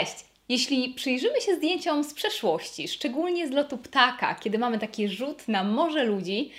Cześć! 0.00 0.24
Jeśli 0.48 0.94
przyjrzymy 0.94 1.40
się 1.40 1.54
zdjęciom 1.54 2.04
z 2.04 2.14
przeszłości, 2.14 2.88
szczególnie 2.88 3.48
z 3.48 3.50
lotu 3.50 3.78
ptaka, 3.78 4.34
kiedy 4.34 4.58
mamy 4.58 4.78
taki 4.78 5.08
rzut 5.08 5.48
na 5.48 5.64
morze 5.64 6.04
ludzi, 6.04 6.50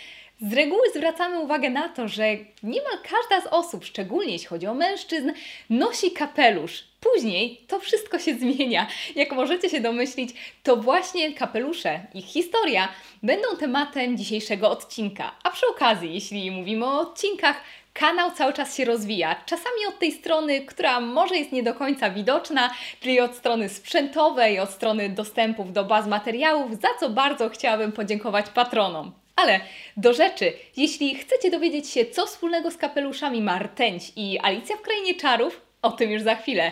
z 0.42 0.54
reguły 0.54 0.90
zwracamy 0.96 1.39
uwagę 1.39 1.69
na 1.69 1.89
to, 1.89 2.07
że 2.07 2.23
niemal 2.63 2.97
każda 3.04 3.49
z 3.49 3.54
osób, 3.54 3.85
szczególnie 3.85 4.33
jeśli 4.33 4.47
chodzi 4.47 4.67
o 4.67 4.73
mężczyzn, 4.73 5.31
nosi 5.69 6.12
kapelusz. 6.12 6.83
Później 6.99 7.62
to 7.67 7.79
wszystko 7.79 8.19
się 8.19 8.35
zmienia. 8.35 8.88
Jak 9.15 9.31
możecie 9.31 9.69
się 9.69 9.79
domyślić, 9.79 10.29
to 10.63 10.78
właśnie 10.78 11.33
kapelusze, 11.33 11.99
ich 12.13 12.26
historia 12.26 12.89
będą 13.23 13.47
tematem 13.60 14.17
dzisiejszego 14.17 14.69
odcinka. 14.69 15.35
A 15.44 15.49
przy 15.51 15.67
okazji, 15.67 16.13
jeśli 16.13 16.52
mówimy 16.52 16.85
o 16.85 16.99
odcinkach, 16.99 17.62
Kanał 17.94 18.31
cały 18.31 18.53
czas 18.53 18.76
się 18.77 18.85
rozwija. 18.85 19.35
Czasami 19.45 19.85
od 19.89 19.99
tej 19.99 20.12
strony, 20.12 20.62
która 20.62 20.99
może 20.99 21.38
jest 21.38 21.52
nie 21.52 21.63
do 21.63 21.73
końca 21.73 22.09
widoczna, 22.09 22.73
czyli 22.99 23.20
od 23.20 23.35
strony 23.35 23.70
sprzętowej, 23.70 24.59
od 24.59 24.70
strony 24.70 25.09
dostępów 25.09 25.73
do 25.73 25.83
baz 25.83 26.07
materiałów, 26.07 26.81
za 26.81 26.88
co 26.99 27.09
bardzo 27.09 27.49
chciałabym 27.49 27.91
podziękować 27.91 28.49
patronom. 28.49 29.11
Ale 29.35 29.59
do 29.97 30.13
rzeczy, 30.13 30.53
jeśli 30.77 31.16
chcecie 31.16 31.52
dowiedzieć 31.52 31.89
się, 31.89 32.05
co 32.05 32.25
wspólnego 32.25 32.71
z 32.71 32.77
kapeluszami 32.77 33.41
ma 33.41 33.59
Rtęć 33.59 34.11
i 34.16 34.39
Alicja 34.39 34.75
w 34.77 34.81
Krainie 34.81 35.16
Czarów, 35.16 35.61
o 35.81 35.91
tym 35.91 36.11
już 36.11 36.21
za 36.21 36.35
chwilę. 36.35 36.71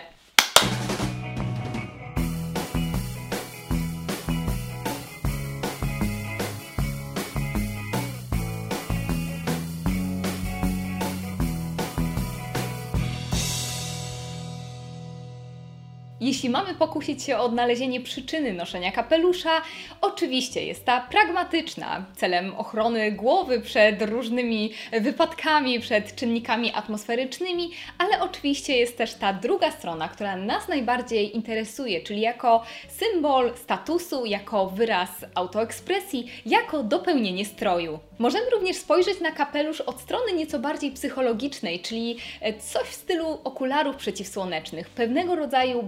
Jeśli 16.40 16.50
mamy 16.50 16.74
pokusić 16.74 17.22
się 17.22 17.38
o 17.38 17.44
odnalezienie 17.44 18.00
przyczyny 18.00 18.52
noszenia 18.52 18.92
kapelusza, 18.92 19.62
oczywiście 20.00 20.66
jest 20.66 20.84
ta 20.84 21.00
pragmatyczna, 21.00 22.04
celem 22.16 22.54
ochrony 22.54 23.12
głowy 23.12 23.60
przed 23.60 24.02
różnymi 24.02 24.72
wypadkami, 25.00 25.80
przed 25.80 26.14
czynnikami 26.14 26.72
atmosferycznymi, 26.74 27.70
ale 27.98 28.20
oczywiście 28.20 28.76
jest 28.76 28.98
też 28.98 29.14
ta 29.14 29.32
druga 29.32 29.70
strona, 29.70 30.08
która 30.08 30.36
nas 30.36 30.68
najbardziej 30.68 31.36
interesuje, 31.36 32.00
czyli 32.00 32.20
jako 32.20 32.64
symbol 32.88 33.56
statusu, 33.56 34.26
jako 34.26 34.66
wyraz 34.66 35.10
autoekspresji, 35.34 36.30
jako 36.46 36.82
dopełnienie 36.82 37.44
stroju. 37.44 37.98
Możemy 38.18 38.50
również 38.50 38.76
spojrzeć 38.76 39.20
na 39.20 39.30
kapelusz 39.30 39.80
od 39.80 40.00
strony 40.00 40.32
nieco 40.32 40.58
bardziej 40.58 40.90
psychologicznej, 40.92 41.80
czyli 41.80 42.16
coś 42.60 42.88
w 42.88 42.94
stylu 42.94 43.38
okularów 43.44 43.96
przeciwsłonecznych, 43.96 44.88
pewnego 44.90 45.36
rodzaju 45.36 45.82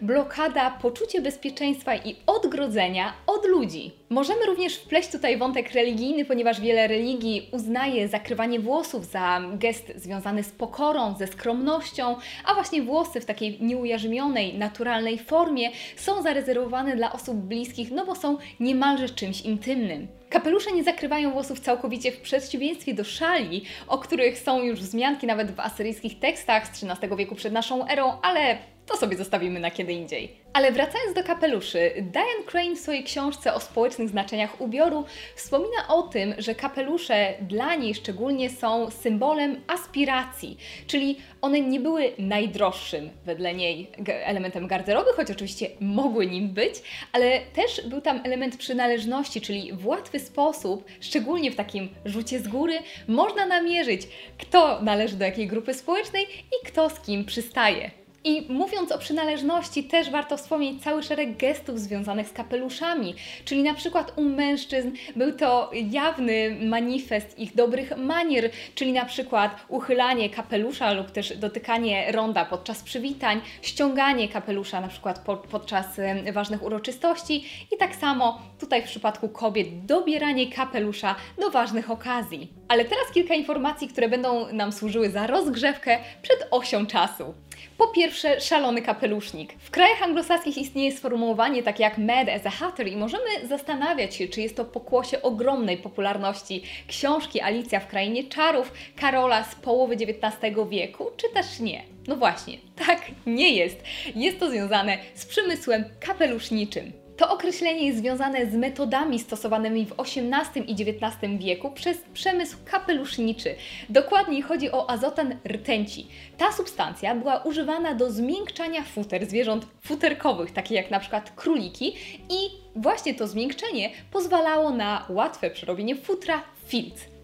blokada, 0.00 0.70
poczucie 0.70 1.20
bezpieczeństwa 1.20 1.96
i 1.96 2.16
odgrodzenia 2.26 3.12
od 3.26 3.46
ludzi. 3.46 3.92
Możemy 4.10 4.46
również 4.46 4.76
wpleść 4.76 5.12
tutaj 5.12 5.38
wątek 5.38 5.72
religijny, 5.72 6.24
ponieważ 6.24 6.60
wiele 6.60 6.88
religii 6.88 7.48
uznaje 7.52 8.08
zakrywanie 8.08 8.60
włosów 8.60 9.04
za 9.06 9.40
gest 9.52 9.92
związany 9.96 10.42
z 10.42 10.50
pokorą, 10.50 11.14
ze 11.18 11.26
skromnością, 11.26 12.16
a 12.44 12.54
właśnie 12.54 12.82
włosy 12.82 13.20
w 13.20 13.26
takiej 13.26 13.58
nieujarzmionej, 13.60 14.58
naturalnej 14.58 15.18
formie 15.18 15.70
są 15.96 16.22
zarezerwowane 16.22 16.96
dla 16.96 17.12
osób 17.12 17.36
bliskich, 17.36 17.90
no 17.90 18.06
bo 18.06 18.14
są 18.14 18.38
niemalże 18.60 19.08
czymś 19.08 19.40
intymnym. 19.40 20.08
Kapelusze 20.30 20.72
nie 20.72 20.84
zakrywają 20.84 21.30
włosów 21.30 21.60
całkowicie 21.60 22.12
w 22.12 22.20
przeciwieństwie 22.20 22.94
do 22.94 23.04
szali, 23.04 23.64
o 23.88 23.98
których 23.98 24.38
są 24.38 24.62
już 24.62 24.80
wzmianki 24.80 25.26
nawet 25.26 25.50
w 25.50 25.60
asyryjskich 25.60 26.18
tekstach 26.18 26.66
z 26.66 26.84
XIII 26.84 27.16
wieku 27.16 27.34
przed 27.34 27.52
naszą 27.52 27.88
erą, 27.88 28.12
ale 28.22 28.58
to 28.90 28.96
sobie 28.96 29.16
zostawimy 29.16 29.60
na 29.60 29.70
kiedy 29.70 29.92
indziej. 29.92 30.40
Ale 30.52 30.72
wracając 30.72 31.14
do 31.14 31.24
kapeluszy, 31.24 31.90
Diane 31.96 32.44
Crane 32.46 32.76
w 32.76 32.78
swojej 32.78 33.04
książce 33.04 33.54
o 33.54 33.60
społecznych 33.60 34.08
znaczeniach 34.08 34.60
ubioru 34.60 35.04
wspomina 35.36 35.88
o 35.88 36.02
tym, 36.02 36.34
że 36.38 36.54
kapelusze 36.54 37.34
dla 37.40 37.74
niej 37.74 37.94
szczególnie 37.94 38.50
są 38.50 38.90
symbolem 38.90 39.60
aspiracji, 39.66 40.56
czyli 40.86 41.16
one 41.40 41.60
nie 41.60 41.80
były 41.80 42.12
najdroższym 42.18 43.10
wedle 43.24 43.54
niej 43.54 43.90
elementem 44.06 44.66
garderoby, 44.66 45.10
choć 45.16 45.30
oczywiście 45.30 45.70
mogły 45.80 46.26
nim 46.26 46.48
być, 46.48 46.74
ale 47.12 47.40
też 47.40 47.86
był 47.86 48.00
tam 48.00 48.20
element 48.24 48.56
przynależności, 48.56 49.40
czyli 49.40 49.72
w 49.72 49.86
łatwy 49.86 50.18
sposób, 50.18 50.84
szczególnie 51.00 51.50
w 51.50 51.56
takim 51.56 51.88
rzucie 52.04 52.40
z 52.40 52.48
góry, 52.48 52.78
można 53.08 53.46
namierzyć, 53.46 54.02
kto 54.38 54.82
należy 54.82 55.16
do 55.16 55.24
jakiej 55.24 55.46
grupy 55.46 55.74
społecznej 55.74 56.24
i 56.24 56.66
kto 56.66 56.90
z 56.90 57.00
kim 57.00 57.24
przystaje. 57.24 57.99
I 58.24 58.46
mówiąc 58.52 58.92
o 58.92 58.98
przynależności, 58.98 59.84
też 59.84 60.10
warto 60.10 60.36
wspomnieć 60.36 60.82
cały 60.82 61.02
szereg 61.02 61.36
gestów 61.36 61.80
związanych 61.80 62.28
z 62.28 62.32
kapeluszami, 62.32 63.14
czyli 63.44 63.62
na 63.62 63.74
przykład 63.74 64.12
u 64.16 64.22
mężczyzn 64.22 64.90
był 65.16 65.32
to 65.32 65.70
jawny 65.90 66.56
manifest 66.62 67.38
ich 67.38 67.54
dobrych 67.54 67.96
manier, 67.96 68.50
czyli 68.74 68.92
na 68.92 69.04
przykład 69.04 69.56
uchylanie 69.68 70.30
kapelusza 70.30 70.92
lub 70.92 71.10
też 71.10 71.36
dotykanie 71.36 72.12
ronda 72.12 72.44
podczas 72.44 72.82
przywitań, 72.82 73.40
ściąganie 73.62 74.28
kapelusza 74.28 74.80
na 74.80 74.88
przykład 74.88 75.18
po, 75.18 75.36
podczas 75.36 75.86
ważnych 76.32 76.62
uroczystości 76.62 77.44
i 77.72 77.76
tak 77.78 77.96
samo 77.96 78.42
tutaj 78.58 78.82
w 78.82 78.86
przypadku 78.86 79.28
kobiet 79.28 79.84
dobieranie 79.86 80.52
kapelusza 80.52 81.14
do 81.38 81.50
ważnych 81.50 81.90
okazji. 81.90 82.52
Ale 82.68 82.84
teraz 82.84 83.04
kilka 83.14 83.34
informacji, 83.34 83.88
które 83.88 84.08
będą 84.08 84.52
nam 84.52 84.72
służyły 84.72 85.10
za 85.10 85.26
rozgrzewkę 85.26 85.98
przed 86.22 86.48
osią 86.50 86.86
czasu. 86.86 87.34
Po 87.80 87.88
pierwsze, 87.88 88.40
szalony 88.40 88.82
kapelusznik. 88.82 89.54
W 89.58 89.70
krajach 89.70 90.02
anglosaskich 90.02 90.58
istnieje 90.58 90.92
sformułowanie 90.92 91.62
takie 91.62 91.82
jak 91.82 91.98
mad 91.98 92.28
as 92.28 92.46
a 92.46 92.50
hatter 92.50 92.88
i 92.88 92.96
możemy 92.96 93.24
zastanawiać 93.48 94.14
się, 94.14 94.28
czy 94.28 94.40
jest 94.40 94.56
to 94.56 94.64
pokłosie 94.64 95.22
ogromnej 95.22 95.76
popularności 95.76 96.62
książki 96.88 97.40
Alicja 97.40 97.80
w 97.80 97.86
Krainie 97.86 98.24
Czarów 98.24 98.72
Karola 98.96 99.44
z 99.44 99.54
połowy 99.54 99.94
XIX 99.94 100.56
wieku, 100.70 101.06
czy 101.16 101.28
też 101.34 101.60
nie. 101.60 101.82
No 102.08 102.16
właśnie, 102.16 102.58
tak 102.86 103.02
nie 103.26 103.50
jest. 103.52 103.76
Jest 104.14 104.40
to 104.40 104.50
związane 104.50 104.98
z 105.14 105.26
przemysłem 105.26 105.84
kapeluszniczym. 106.00 106.99
To 107.20 107.30
określenie 107.30 107.86
jest 107.86 107.98
związane 107.98 108.50
z 108.50 108.54
metodami 108.54 109.18
stosowanymi 109.18 109.86
w 109.86 109.94
XVIII 109.98 110.70
i 110.70 110.72
XIX 110.72 111.38
wieku 111.38 111.70
przez 111.70 111.98
przemysł 112.14 112.56
kapeluszniczy. 112.64 113.54
Dokładniej 113.88 114.42
chodzi 114.42 114.72
o 114.72 114.90
azotan 114.90 115.36
rtęci. 115.48 116.06
Ta 116.38 116.52
substancja 116.52 117.14
była 117.14 117.36
używana 117.36 117.94
do 117.94 118.10
zmiękczania 118.10 118.82
futer 118.82 119.26
zwierząt 119.26 119.66
futerkowych, 119.80 120.50
takich 120.50 120.76
jak 120.76 120.90
na 120.90 121.00
przykład 121.00 121.30
króliki 121.30 121.94
i 122.28 122.50
właśnie 122.76 123.14
to 123.14 123.26
zmiękczenie 123.26 123.90
pozwalało 124.12 124.70
na 124.70 125.06
łatwe 125.08 125.50
przerobienie 125.50 125.96
futra 125.96 126.42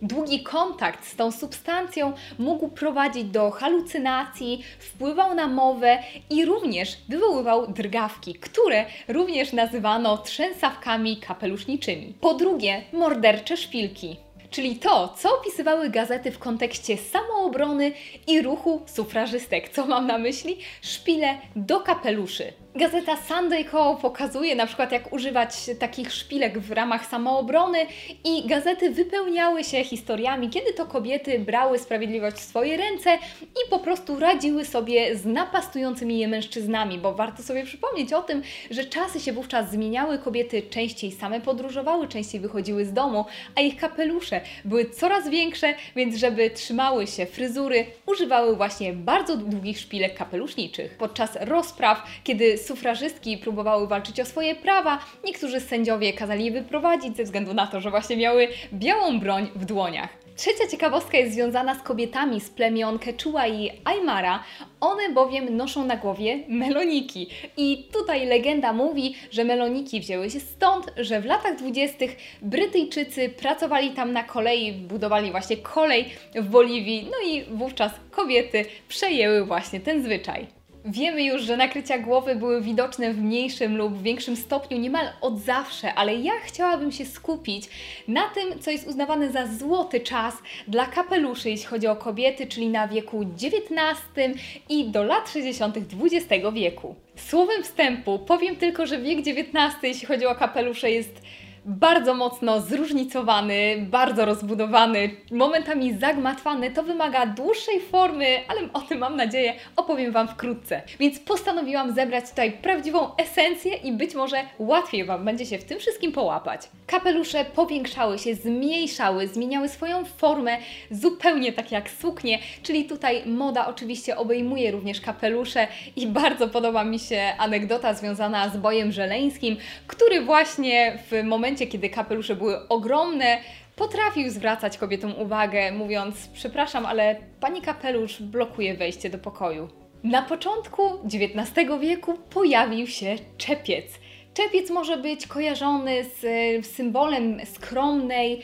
Długi 0.02 0.42
kontakt 0.42 1.06
z 1.06 1.16
tą 1.16 1.32
substancją 1.32 2.12
mógł 2.38 2.68
prowadzić 2.68 3.24
do 3.24 3.50
halucynacji, 3.50 4.62
wpływał 4.78 5.34
na 5.34 5.48
mowę 5.48 5.98
i 6.30 6.44
również 6.44 6.96
wywoływał 7.08 7.66
drgawki, 7.66 8.34
które 8.34 8.86
również 9.08 9.52
nazywano 9.52 10.18
trzęsawkami 10.18 11.16
kapeluszniczymi. 11.16 12.14
Po 12.20 12.34
drugie, 12.34 12.82
mordercze 12.92 13.56
szpilki 13.56 14.16
czyli 14.50 14.76
to, 14.76 15.14
co 15.18 15.38
opisywały 15.38 15.90
gazety 15.90 16.30
w 16.30 16.38
kontekście 16.38 16.96
samoobrony 16.96 17.92
i 18.26 18.42
ruchu 18.42 18.82
sufrażystek. 18.86 19.68
Co 19.68 19.86
mam 19.86 20.06
na 20.06 20.18
myśli? 20.18 20.58
Szpile 20.82 21.38
do 21.56 21.80
kapeluszy. 21.80 22.52
Gazeta 22.76 23.16
Sunday 23.16 23.64
Co 23.64 23.98
pokazuje 24.02 24.54
na 24.54 24.66
przykład 24.66 24.92
jak 24.92 25.12
używać 25.12 25.70
takich 25.78 26.12
szpilek 26.12 26.58
w 26.58 26.70
ramach 26.70 27.06
samoobrony 27.06 27.78
i 28.24 28.46
gazety 28.46 28.90
wypełniały 28.90 29.64
się 29.64 29.84
historiami, 29.84 30.50
kiedy 30.50 30.72
to 30.72 30.86
kobiety 30.86 31.38
brały 31.38 31.78
sprawiedliwość 31.78 32.36
w 32.36 32.40
swoje 32.40 32.76
ręce 32.76 33.18
i 33.42 33.70
po 33.70 33.78
prostu 33.78 34.20
radziły 34.20 34.64
sobie 34.64 35.16
z 35.16 35.24
napastującymi 35.24 36.18
je 36.18 36.28
mężczyznami, 36.28 36.98
bo 36.98 37.14
warto 37.14 37.42
sobie 37.42 37.64
przypomnieć 37.64 38.12
o 38.12 38.22
tym, 38.22 38.42
że 38.70 38.84
czasy 38.84 39.20
się 39.20 39.32
wówczas 39.32 39.70
zmieniały, 39.70 40.18
kobiety 40.18 40.62
częściej 40.62 41.12
same 41.12 41.40
podróżowały, 41.40 42.08
częściej 42.08 42.40
wychodziły 42.40 42.84
z 42.84 42.92
domu, 42.92 43.24
a 43.54 43.60
ich 43.60 43.76
kapelusze 43.76 44.40
były 44.64 44.90
coraz 44.90 45.28
większe, 45.28 45.74
więc 45.96 46.16
żeby 46.16 46.50
trzymały 46.50 47.06
się 47.06 47.26
fryzury, 47.26 47.86
używały 48.06 48.56
właśnie 48.56 48.92
bardzo 48.92 49.36
długich 49.36 49.78
szpilek 49.78 50.14
kapeluszniczych. 50.14 50.96
Podczas 50.96 51.38
rozpraw, 51.40 52.02
kiedy 52.24 52.58
sufrażystki 52.66 53.38
próbowały 53.38 53.88
walczyć 53.88 54.20
o 54.20 54.24
swoje 54.24 54.54
prawa, 54.54 54.98
niektórzy 55.24 55.60
sędziowie 55.60 56.12
kazali 56.12 56.44
je 56.44 56.50
wyprowadzić 56.50 57.16
ze 57.16 57.24
względu 57.24 57.54
na 57.54 57.66
to, 57.66 57.80
że 57.80 57.90
właśnie 57.90 58.16
miały 58.16 58.48
białą 58.72 59.20
broń 59.20 59.50
w 59.54 59.64
dłoniach. 59.64 60.26
Trzecia 60.36 60.68
ciekawostka 60.70 61.18
jest 61.18 61.34
związana 61.34 61.74
z 61.74 61.82
kobietami 61.82 62.40
z 62.40 62.50
plemion 62.50 62.98
Quechua 62.98 63.46
i 63.46 63.70
Aymara. 63.84 64.44
One 64.80 65.10
bowiem 65.10 65.56
noszą 65.56 65.84
na 65.84 65.96
głowie 65.96 66.38
meloniki. 66.48 67.28
I 67.56 67.88
tutaj 67.92 68.26
legenda 68.26 68.72
mówi, 68.72 69.14
że 69.30 69.44
meloniki 69.44 70.00
wzięły 70.00 70.30
się 70.30 70.40
stąd, 70.40 70.86
że 70.96 71.20
w 71.20 71.24
latach 71.24 71.56
dwudziestych 71.56 72.16
Brytyjczycy 72.42 73.28
pracowali 73.28 73.90
tam 73.90 74.12
na 74.12 74.22
kolei, 74.22 74.72
budowali 74.72 75.30
właśnie 75.30 75.56
kolej 75.56 76.08
w 76.34 76.48
Boliwii, 76.48 77.08
no 77.10 77.28
i 77.30 77.44
wówczas 77.44 77.92
kobiety 78.10 78.64
przejęły 78.88 79.44
właśnie 79.44 79.80
ten 79.80 80.02
zwyczaj. 80.02 80.55
Wiemy 80.88 81.24
już, 81.24 81.42
że 81.42 81.56
nakrycia 81.56 81.98
głowy 81.98 82.36
były 82.36 82.60
widoczne 82.60 83.14
w 83.14 83.22
mniejszym 83.22 83.76
lub 83.76 84.02
większym 84.02 84.36
stopniu 84.36 84.78
niemal 84.78 85.08
od 85.20 85.38
zawsze, 85.38 85.94
ale 85.94 86.14
ja 86.14 86.32
chciałabym 86.44 86.92
się 86.92 87.06
skupić 87.06 87.68
na 88.08 88.22
tym, 88.28 88.58
co 88.60 88.70
jest 88.70 88.88
uznawane 88.88 89.32
za 89.32 89.46
złoty 89.46 90.00
czas 90.00 90.34
dla 90.68 90.86
kapeluszy, 90.86 91.50
jeśli 91.50 91.66
chodzi 91.66 91.86
o 91.86 91.96
kobiety, 91.96 92.46
czyli 92.46 92.68
na 92.68 92.88
wieku 92.88 93.20
XIX 93.22 94.38
i 94.68 94.84
do 94.84 95.04
lat 95.04 95.30
60. 95.30 95.76
XX 95.76 96.44
wieku. 96.54 96.94
Słowem 97.16 97.62
wstępu 97.62 98.18
powiem 98.18 98.56
tylko, 98.56 98.86
że 98.86 98.98
wiek 98.98 99.18
XIX, 99.18 99.76
jeśli 99.82 100.06
chodzi 100.06 100.26
o 100.26 100.34
kapelusze, 100.34 100.90
jest 100.90 101.22
bardzo 101.66 102.14
mocno 102.14 102.60
zróżnicowany, 102.60 103.86
bardzo 103.90 104.24
rozbudowany, 104.24 105.10
momentami 105.30 105.98
zagmatwany, 105.98 106.70
to 106.70 106.82
wymaga 106.82 107.26
dłuższej 107.26 107.80
formy, 107.80 108.26
ale 108.48 108.60
o 108.72 108.80
tym 108.80 108.98
mam 108.98 109.16
nadzieję 109.16 109.54
opowiem 109.76 110.12
Wam 110.12 110.28
wkrótce. 110.28 110.82
Więc 110.98 111.18
postanowiłam 111.18 111.94
zebrać 111.94 112.30
tutaj 112.30 112.52
prawdziwą 112.52 113.16
esencję 113.16 113.74
i 113.74 113.92
być 113.92 114.14
może 114.14 114.36
łatwiej 114.58 115.04
Wam 115.04 115.24
będzie 115.24 115.46
się 115.46 115.58
w 115.58 115.64
tym 115.64 115.78
wszystkim 115.78 116.12
połapać. 116.12 116.60
Kapelusze 116.86 117.44
powiększały 117.44 118.18
się, 118.18 118.34
zmniejszały, 118.34 119.28
zmieniały 119.28 119.68
swoją 119.68 120.04
formę 120.04 120.58
zupełnie 120.90 121.52
tak 121.52 121.72
jak 121.72 121.90
suknie, 121.90 122.38
czyli 122.62 122.84
tutaj 122.84 123.22
moda 123.26 123.66
oczywiście 123.66 124.16
obejmuje 124.16 124.70
również 124.70 125.00
kapelusze 125.00 125.68
i 125.96 126.06
bardzo 126.06 126.48
podoba 126.48 126.84
mi 126.84 126.98
się 126.98 127.32
anegdota 127.38 127.94
związana 127.94 128.48
z 128.48 128.56
bojem 128.56 128.92
żeleńskim, 128.92 129.56
który 129.86 130.20
właśnie 130.20 130.98
w 131.10 131.24
momencie 131.24 131.55
momencie, 131.56 131.72
kiedy 131.72 131.90
kapelusze 131.90 132.36
były 132.36 132.68
ogromne, 132.68 133.38
potrafił 133.76 134.30
zwracać 134.30 134.78
kobietom 134.78 135.14
uwagę, 135.18 135.72
mówiąc: 135.72 136.28
Przepraszam, 136.34 136.86
ale 136.86 137.16
pani 137.40 137.62
kapelusz 137.62 138.22
blokuje 138.22 138.74
wejście 138.74 139.10
do 139.10 139.18
pokoju. 139.18 139.68
Na 140.04 140.22
początku 140.22 140.82
XIX 141.04 141.68
wieku 141.80 142.14
pojawił 142.30 142.86
się 142.86 143.16
czepiec. 143.38 143.86
Czepiec 144.34 144.70
może 144.70 144.96
być 144.96 145.26
kojarzony 145.26 146.04
z 146.04 146.24
e, 146.24 146.62
symbolem 146.62 147.46
skromnej, 147.46 148.42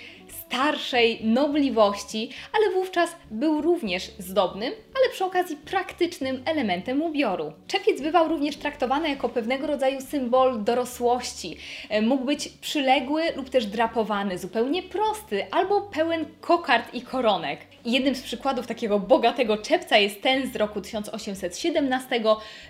starszej 0.52 1.24
nobliwości, 1.24 2.30
ale 2.52 2.74
wówczas 2.74 3.16
był 3.30 3.60
również 3.60 4.10
zdobnym, 4.18 4.72
ale 4.72 5.12
przy 5.12 5.24
okazji 5.24 5.56
praktycznym 5.56 6.42
elementem 6.44 7.02
ubioru. 7.02 7.52
Czepiec 7.66 8.00
bywał 8.02 8.28
również 8.28 8.56
traktowany 8.56 9.08
jako 9.08 9.28
pewnego 9.28 9.66
rodzaju 9.66 10.00
symbol 10.00 10.64
dorosłości. 10.64 11.56
E, 11.88 12.02
mógł 12.02 12.24
być 12.24 12.48
przyległy 12.48 13.22
lub 13.36 13.50
też 13.50 13.66
drapowany, 13.66 14.38
zupełnie 14.38 14.82
prosty 14.82 15.46
albo 15.50 15.80
pełen 15.80 16.26
kokard 16.40 16.94
i 16.94 17.02
koronek. 17.02 17.60
Jednym 17.84 18.14
z 18.14 18.22
przykładów 18.22 18.66
takiego 18.66 18.98
bogatego 18.98 19.56
czepca 19.56 19.98
jest 19.98 20.22
ten 20.22 20.52
z 20.52 20.56
roku 20.56 20.80
1817 20.80 22.22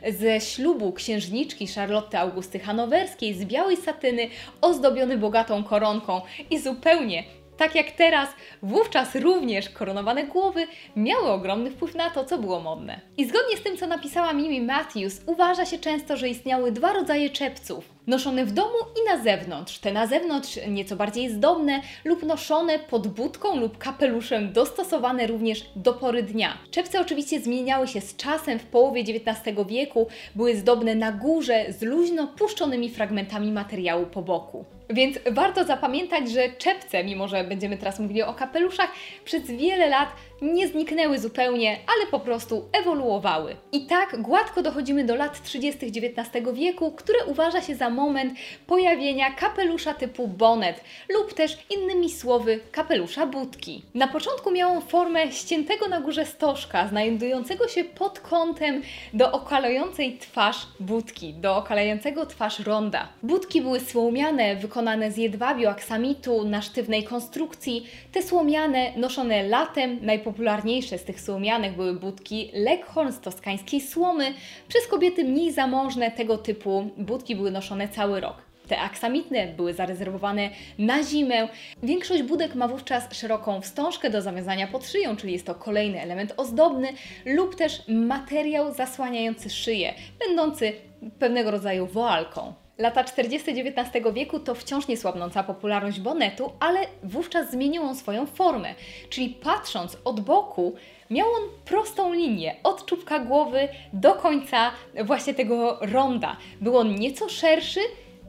ze 0.09 0.41
ślubu 0.41 0.93
księżniczki 0.93 1.67
Charlotte 1.67 2.21
Augusty 2.21 2.59
Hanowerskiej 2.59 3.35
z 3.35 3.45
białej 3.45 3.77
satyny, 3.77 4.29
ozdobiony 4.61 5.19
bogatą 5.19 5.65
koronką 5.65 6.21
i 6.51 6.59
zupełnie 6.59 7.25
tak 7.63 7.75
jak 7.75 7.91
teraz, 7.91 8.29
wówczas 8.63 9.15
również 9.15 9.71
koronowane 9.71 10.25
głowy 10.25 10.67
miały 10.97 11.29
ogromny 11.29 11.71
wpływ 11.71 11.95
na 11.95 12.11
to, 12.11 12.25
co 12.25 12.39
było 12.39 12.61
modne. 12.61 13.01
I 13.17 13.25
zgodnie 13.25 13.57
z 13.57 13.63
tym, 13.63 13.77
co 13.77 13.87
napisała 13.87 14.33
Mimi 14.33 14.61
Matthews, 14.61 15.21
uważa 15.27 15.67
się 15.67 15.79
często, 15.79 16.17
że 16.17 16.29
istniały 16.29 16.73
dwa 16.73 16.93
rodzaje 16.93 17.31
czepców 17.31 17.85
noszone 18.07 18.45
w 18.45 18.53
domu 18.53 18.77
i 19.03 19.17
na 19.17 19.25
zewnątrz. 19.25 19.79
Te 19.79 19.93
na 19.93 20.07
zewnątrz 20.07 20.59
nieco 20.69 20.97
bardziej 20.97 21.31
zdobne 21.31 21.81
lub 22.05 22.23
noszone 22.23 22.79
pod 22.79 23.07
budką 23.07 23.57
lub 23.57 23.79
kapeluszem, 23.79 24.53
dostosowane 24.53 25.27
również 25.27 25.65
do 25.77 25.93
pory 25.93 26.23
dnia. 26.23 26.59
Czepce 26.71 27.01
oczywiście 27.01 27.41
zmieniały 27.41 27.89
się 27.89 28.01
z 28.01 28.17
czasem. 28.17 28.59
W 28.59 28.67
połowie 28.67 29.01
XIX 29.01 29.57
wieku 29.69 30.07
były 30.35 30.57
zdobne 30.57 30.95
na 30.95 31.13
górze 31.13 31.65
z 31.69 31.83
luźno 31.83 32.27
puszczonymi 32.27 32.91
fragmentami 32.91 33.53
materiału 33.53 34.07
po 34.07 34.23
boku. 34.23 34.65
Więc 34.91 35.19
warto 35.31 35.65
zapamiętać, 35.65 36.31
że 36.31 36.49
czepce, 36.59 37.05
mimo 37.05 37.29
że 37.29 37.45
będziemy 37.45 37.77
teraz 37.77 38.01
mówili 38.01 38.23
o 38.23 38.35
kapeluszach, 38.35 38.91
przez 39.25 39.43
wiele 39.43 39.89
lat 39.89 40.09
nie 40.43 40.69
zniknęły 40.69 41.19
zupełnie, 41.19 41.71
ale 41.71 42.11
po 42.11 42.21
prostu 42.21 42.69
ewoluowały. 42.73 43.57
I 43.73 43.87
tak 43.87 44.23
gładko 44.23 44.63
dochodzimy 44.63 45.05
do 45.05 45.17
lat 45.17 45.43
30. 45.43 45.87
XIX 45.87 46.47
wieku, 46.55 46.93
które 46.93 47.25
uważa 47.27 47.63
się 47.63 47.75
za 47.75 47.91
moment 47.93 48.35
pojawienia 48.67 49.31
kapelusza 49.31 49.95
typu 49.95 50.29
bonnet 50.29 50.85
lub 51.09 51.35
też 51.35 51.59
innymi 51.71 52.11
słowy 52.11 52.61
kapelusza 52.73 53.27
budki. 53.27 53.83
Na 53.95 54.09
początku 54.09 54.51
miał 54.51 54.73
on 54.73 54.83
formę 54.83 55.33
ściętego 55.33 55.89
na 55.89 56.01
górze 56.01 56.27
stożka, 56.27 56.89
znajdującego 56.89 57.69
się 57.69 57.85
pod 57.85 58.21
kątem 58.21 58.83
do 59.15 59.33
okalającej 59.33 60.19
twarz 60.19 60.67
budki, 60.81 61.35
do 61.35 61.57
okalającego 61.57 62.27
twarz 62.27 62.61
ronda. 62.61 63.09
Budki 63.23 63.63
były 63.63 63.81
słomiane, 63.81 64.57
wykonane 64.57 65.13
z 65.13 65.17
jedwabiu 65.17 65.69
aksamitu 65.69 66.45
na 66.45 66.63
sztywnej 66.63 67.05
konstrukcji. 67.05 67.87
Te 68.13 68.23
słomiane 68.23 68.93
noszone 68.97 69.43
latem, 69.43 69.99
Najpopularniejsze 70.03 70.99
z 70.99 71.05
tych 71.05 71.21
słomianych 71.21 71.77
były 71.77 71.95
budki 71.95 72.51
Leghorn 72.55 73.13
z 73.13 73.21
toskańskiej 73.21 73.81
słomy. 73.81 74.35
Przez 74.69 74.87
kobiety 74.87 75.25
mniej 75.25 75.53
zamożne 75.53 76.11
tego 76.11 76.39
typu 76.39 76.91
budki 76.97 77.37
były 77.37 77.51
noszone 77.51 77.82
cały 77.89 78.21
rok. 78.21 78.37
Te 78.69 78.81
aksamitne 78.81 79.47
były 79.47 79.75
zarezerwowane 79.75 80.51
na 80.79 81.03
zimę. 81.03 81.49
Większość 81.83 82.23
budek 82.23 82.55
ma 82.55 82.69
wówczas 82.69 83.15
szeroką 83.15 83.61
wstążkę 83.61 84.11
do 84.11 84.23
zawiązania 84.23 84.67
pod 84.67 84.87
szyją, 84.87 85.17
czyli 85.17 85.33
jest 85.33 85.47
to 85.47 85.55
kolejny 85.55 86.01
element 86.01 86.35
ozdobny 86.37 86.89
lub 87.25 87.55
też 87.57 87.83
materiał 87.89 88.75
zasłaniający 88.75 89.51
szyję, 89.51 89.95
będący 90.27 90.73
pewnego 91.19 91.51
rodzaju 91.51 91.87
woalką. 91.87 92.55
Lata 92.79 93.05
40. 93.05 93.51
XIX 93.51 94.07
wieku 94.15 94.39
to 94.39 94.55
wciąż 94.55 94.89
niesłabnąca 94.89 95.43
popularność 95.43 96.01
bonetu, 96.01 96.53
ale 96.61 96.81
wówczas 97.03 97.51
zmienił 97.51 97.83
on 97.83 97.97
swoją 97.97 98.27
formę. 98.27 98.75
Czyli 99.09 99.29
patrząc 99.29 99.97
od 100.05 100.21
boku, 100.21 100.75
miał 101.13 101.29
on 101.29 101.43
prostą 101.65 102.13
linię 102.13 102.57
od 102.63 102.87
czubka 102.87 103.19
głowy 103.19 103.69
do 103.93 104.15
końca 104.15 104.71
właśnie 105.05 105.35
tego 105.35 105.79
ronda. 105.81 106.37
Był 106.61 106.77
on 106.77 106.95
nieco 106.95 107.29
szerszy, 107.29 107.81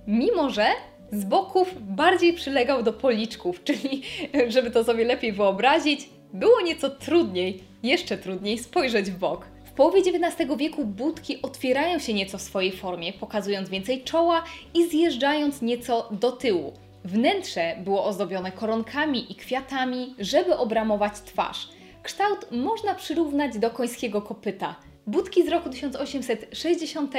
mimo 0.08 0.50
że 0.50 0.66
z 1.12 1.26
boków 1.26 1.76
bardziej 1.80 2.34
przylegał 2.34 2.84
do 2.84 2.94
policzków, 2.94 3.64
czyli 3.68 4.02
żeby 4.48 4.72
to 4.72 4.84
sobie 4.84 5.06
lepiej 5.06 5.34
wyobrazić, 5.34 6.10
było 6.34 6.62
nieco 6.62 6.90
trudniej, 6.90 7.64
jeszcze 7.84 8.18
trudniej 8.18 8.58
spojrzeć 8.58 9.12
w 9.12 9.18
bok. 9.18 9.46
W 9.66 9.72
połowie 9.72 10.00
XIX 10.00 10.58
wieku 10.58 10.86
budki 10.86 11.42
otwierają 11.42 12.00
się 12.00 12.14
nieco 12.14 12.38
w 12.38 12.42
swojej 12.42 12.72
formie, 12.72 13.14
pokazując 13.14 13.70
więcej 13.70 14.04
czoła 14.04 14.44
i 14.74 14.88
zjeżdżając 14.88 15.62
nieco 15.62 16.10
do 16.12 16.32
tyłu. 16.32 16.74
Wnętrze 17.06 17.76
było 17.84 18.06
ozdobione 18.06 18.52
koronkami 18.52 19.32
i 19.32 19.36
kwiatami, 19.36 20.16
żeby 20.20 20.58
obramować 20.58 21.14
twarz. 21.26 21.70
Kształt 22.04 22.52
można 22.52 22.96
przyrównać 22.96 23.58
do 23.58 23.70
końskiego 23.70 24.22
kopyta. 24.22 24.76
Budki 25.08 25.46
z 25.46 25.48
roku 25.48 25.70
1860 25.70 27.14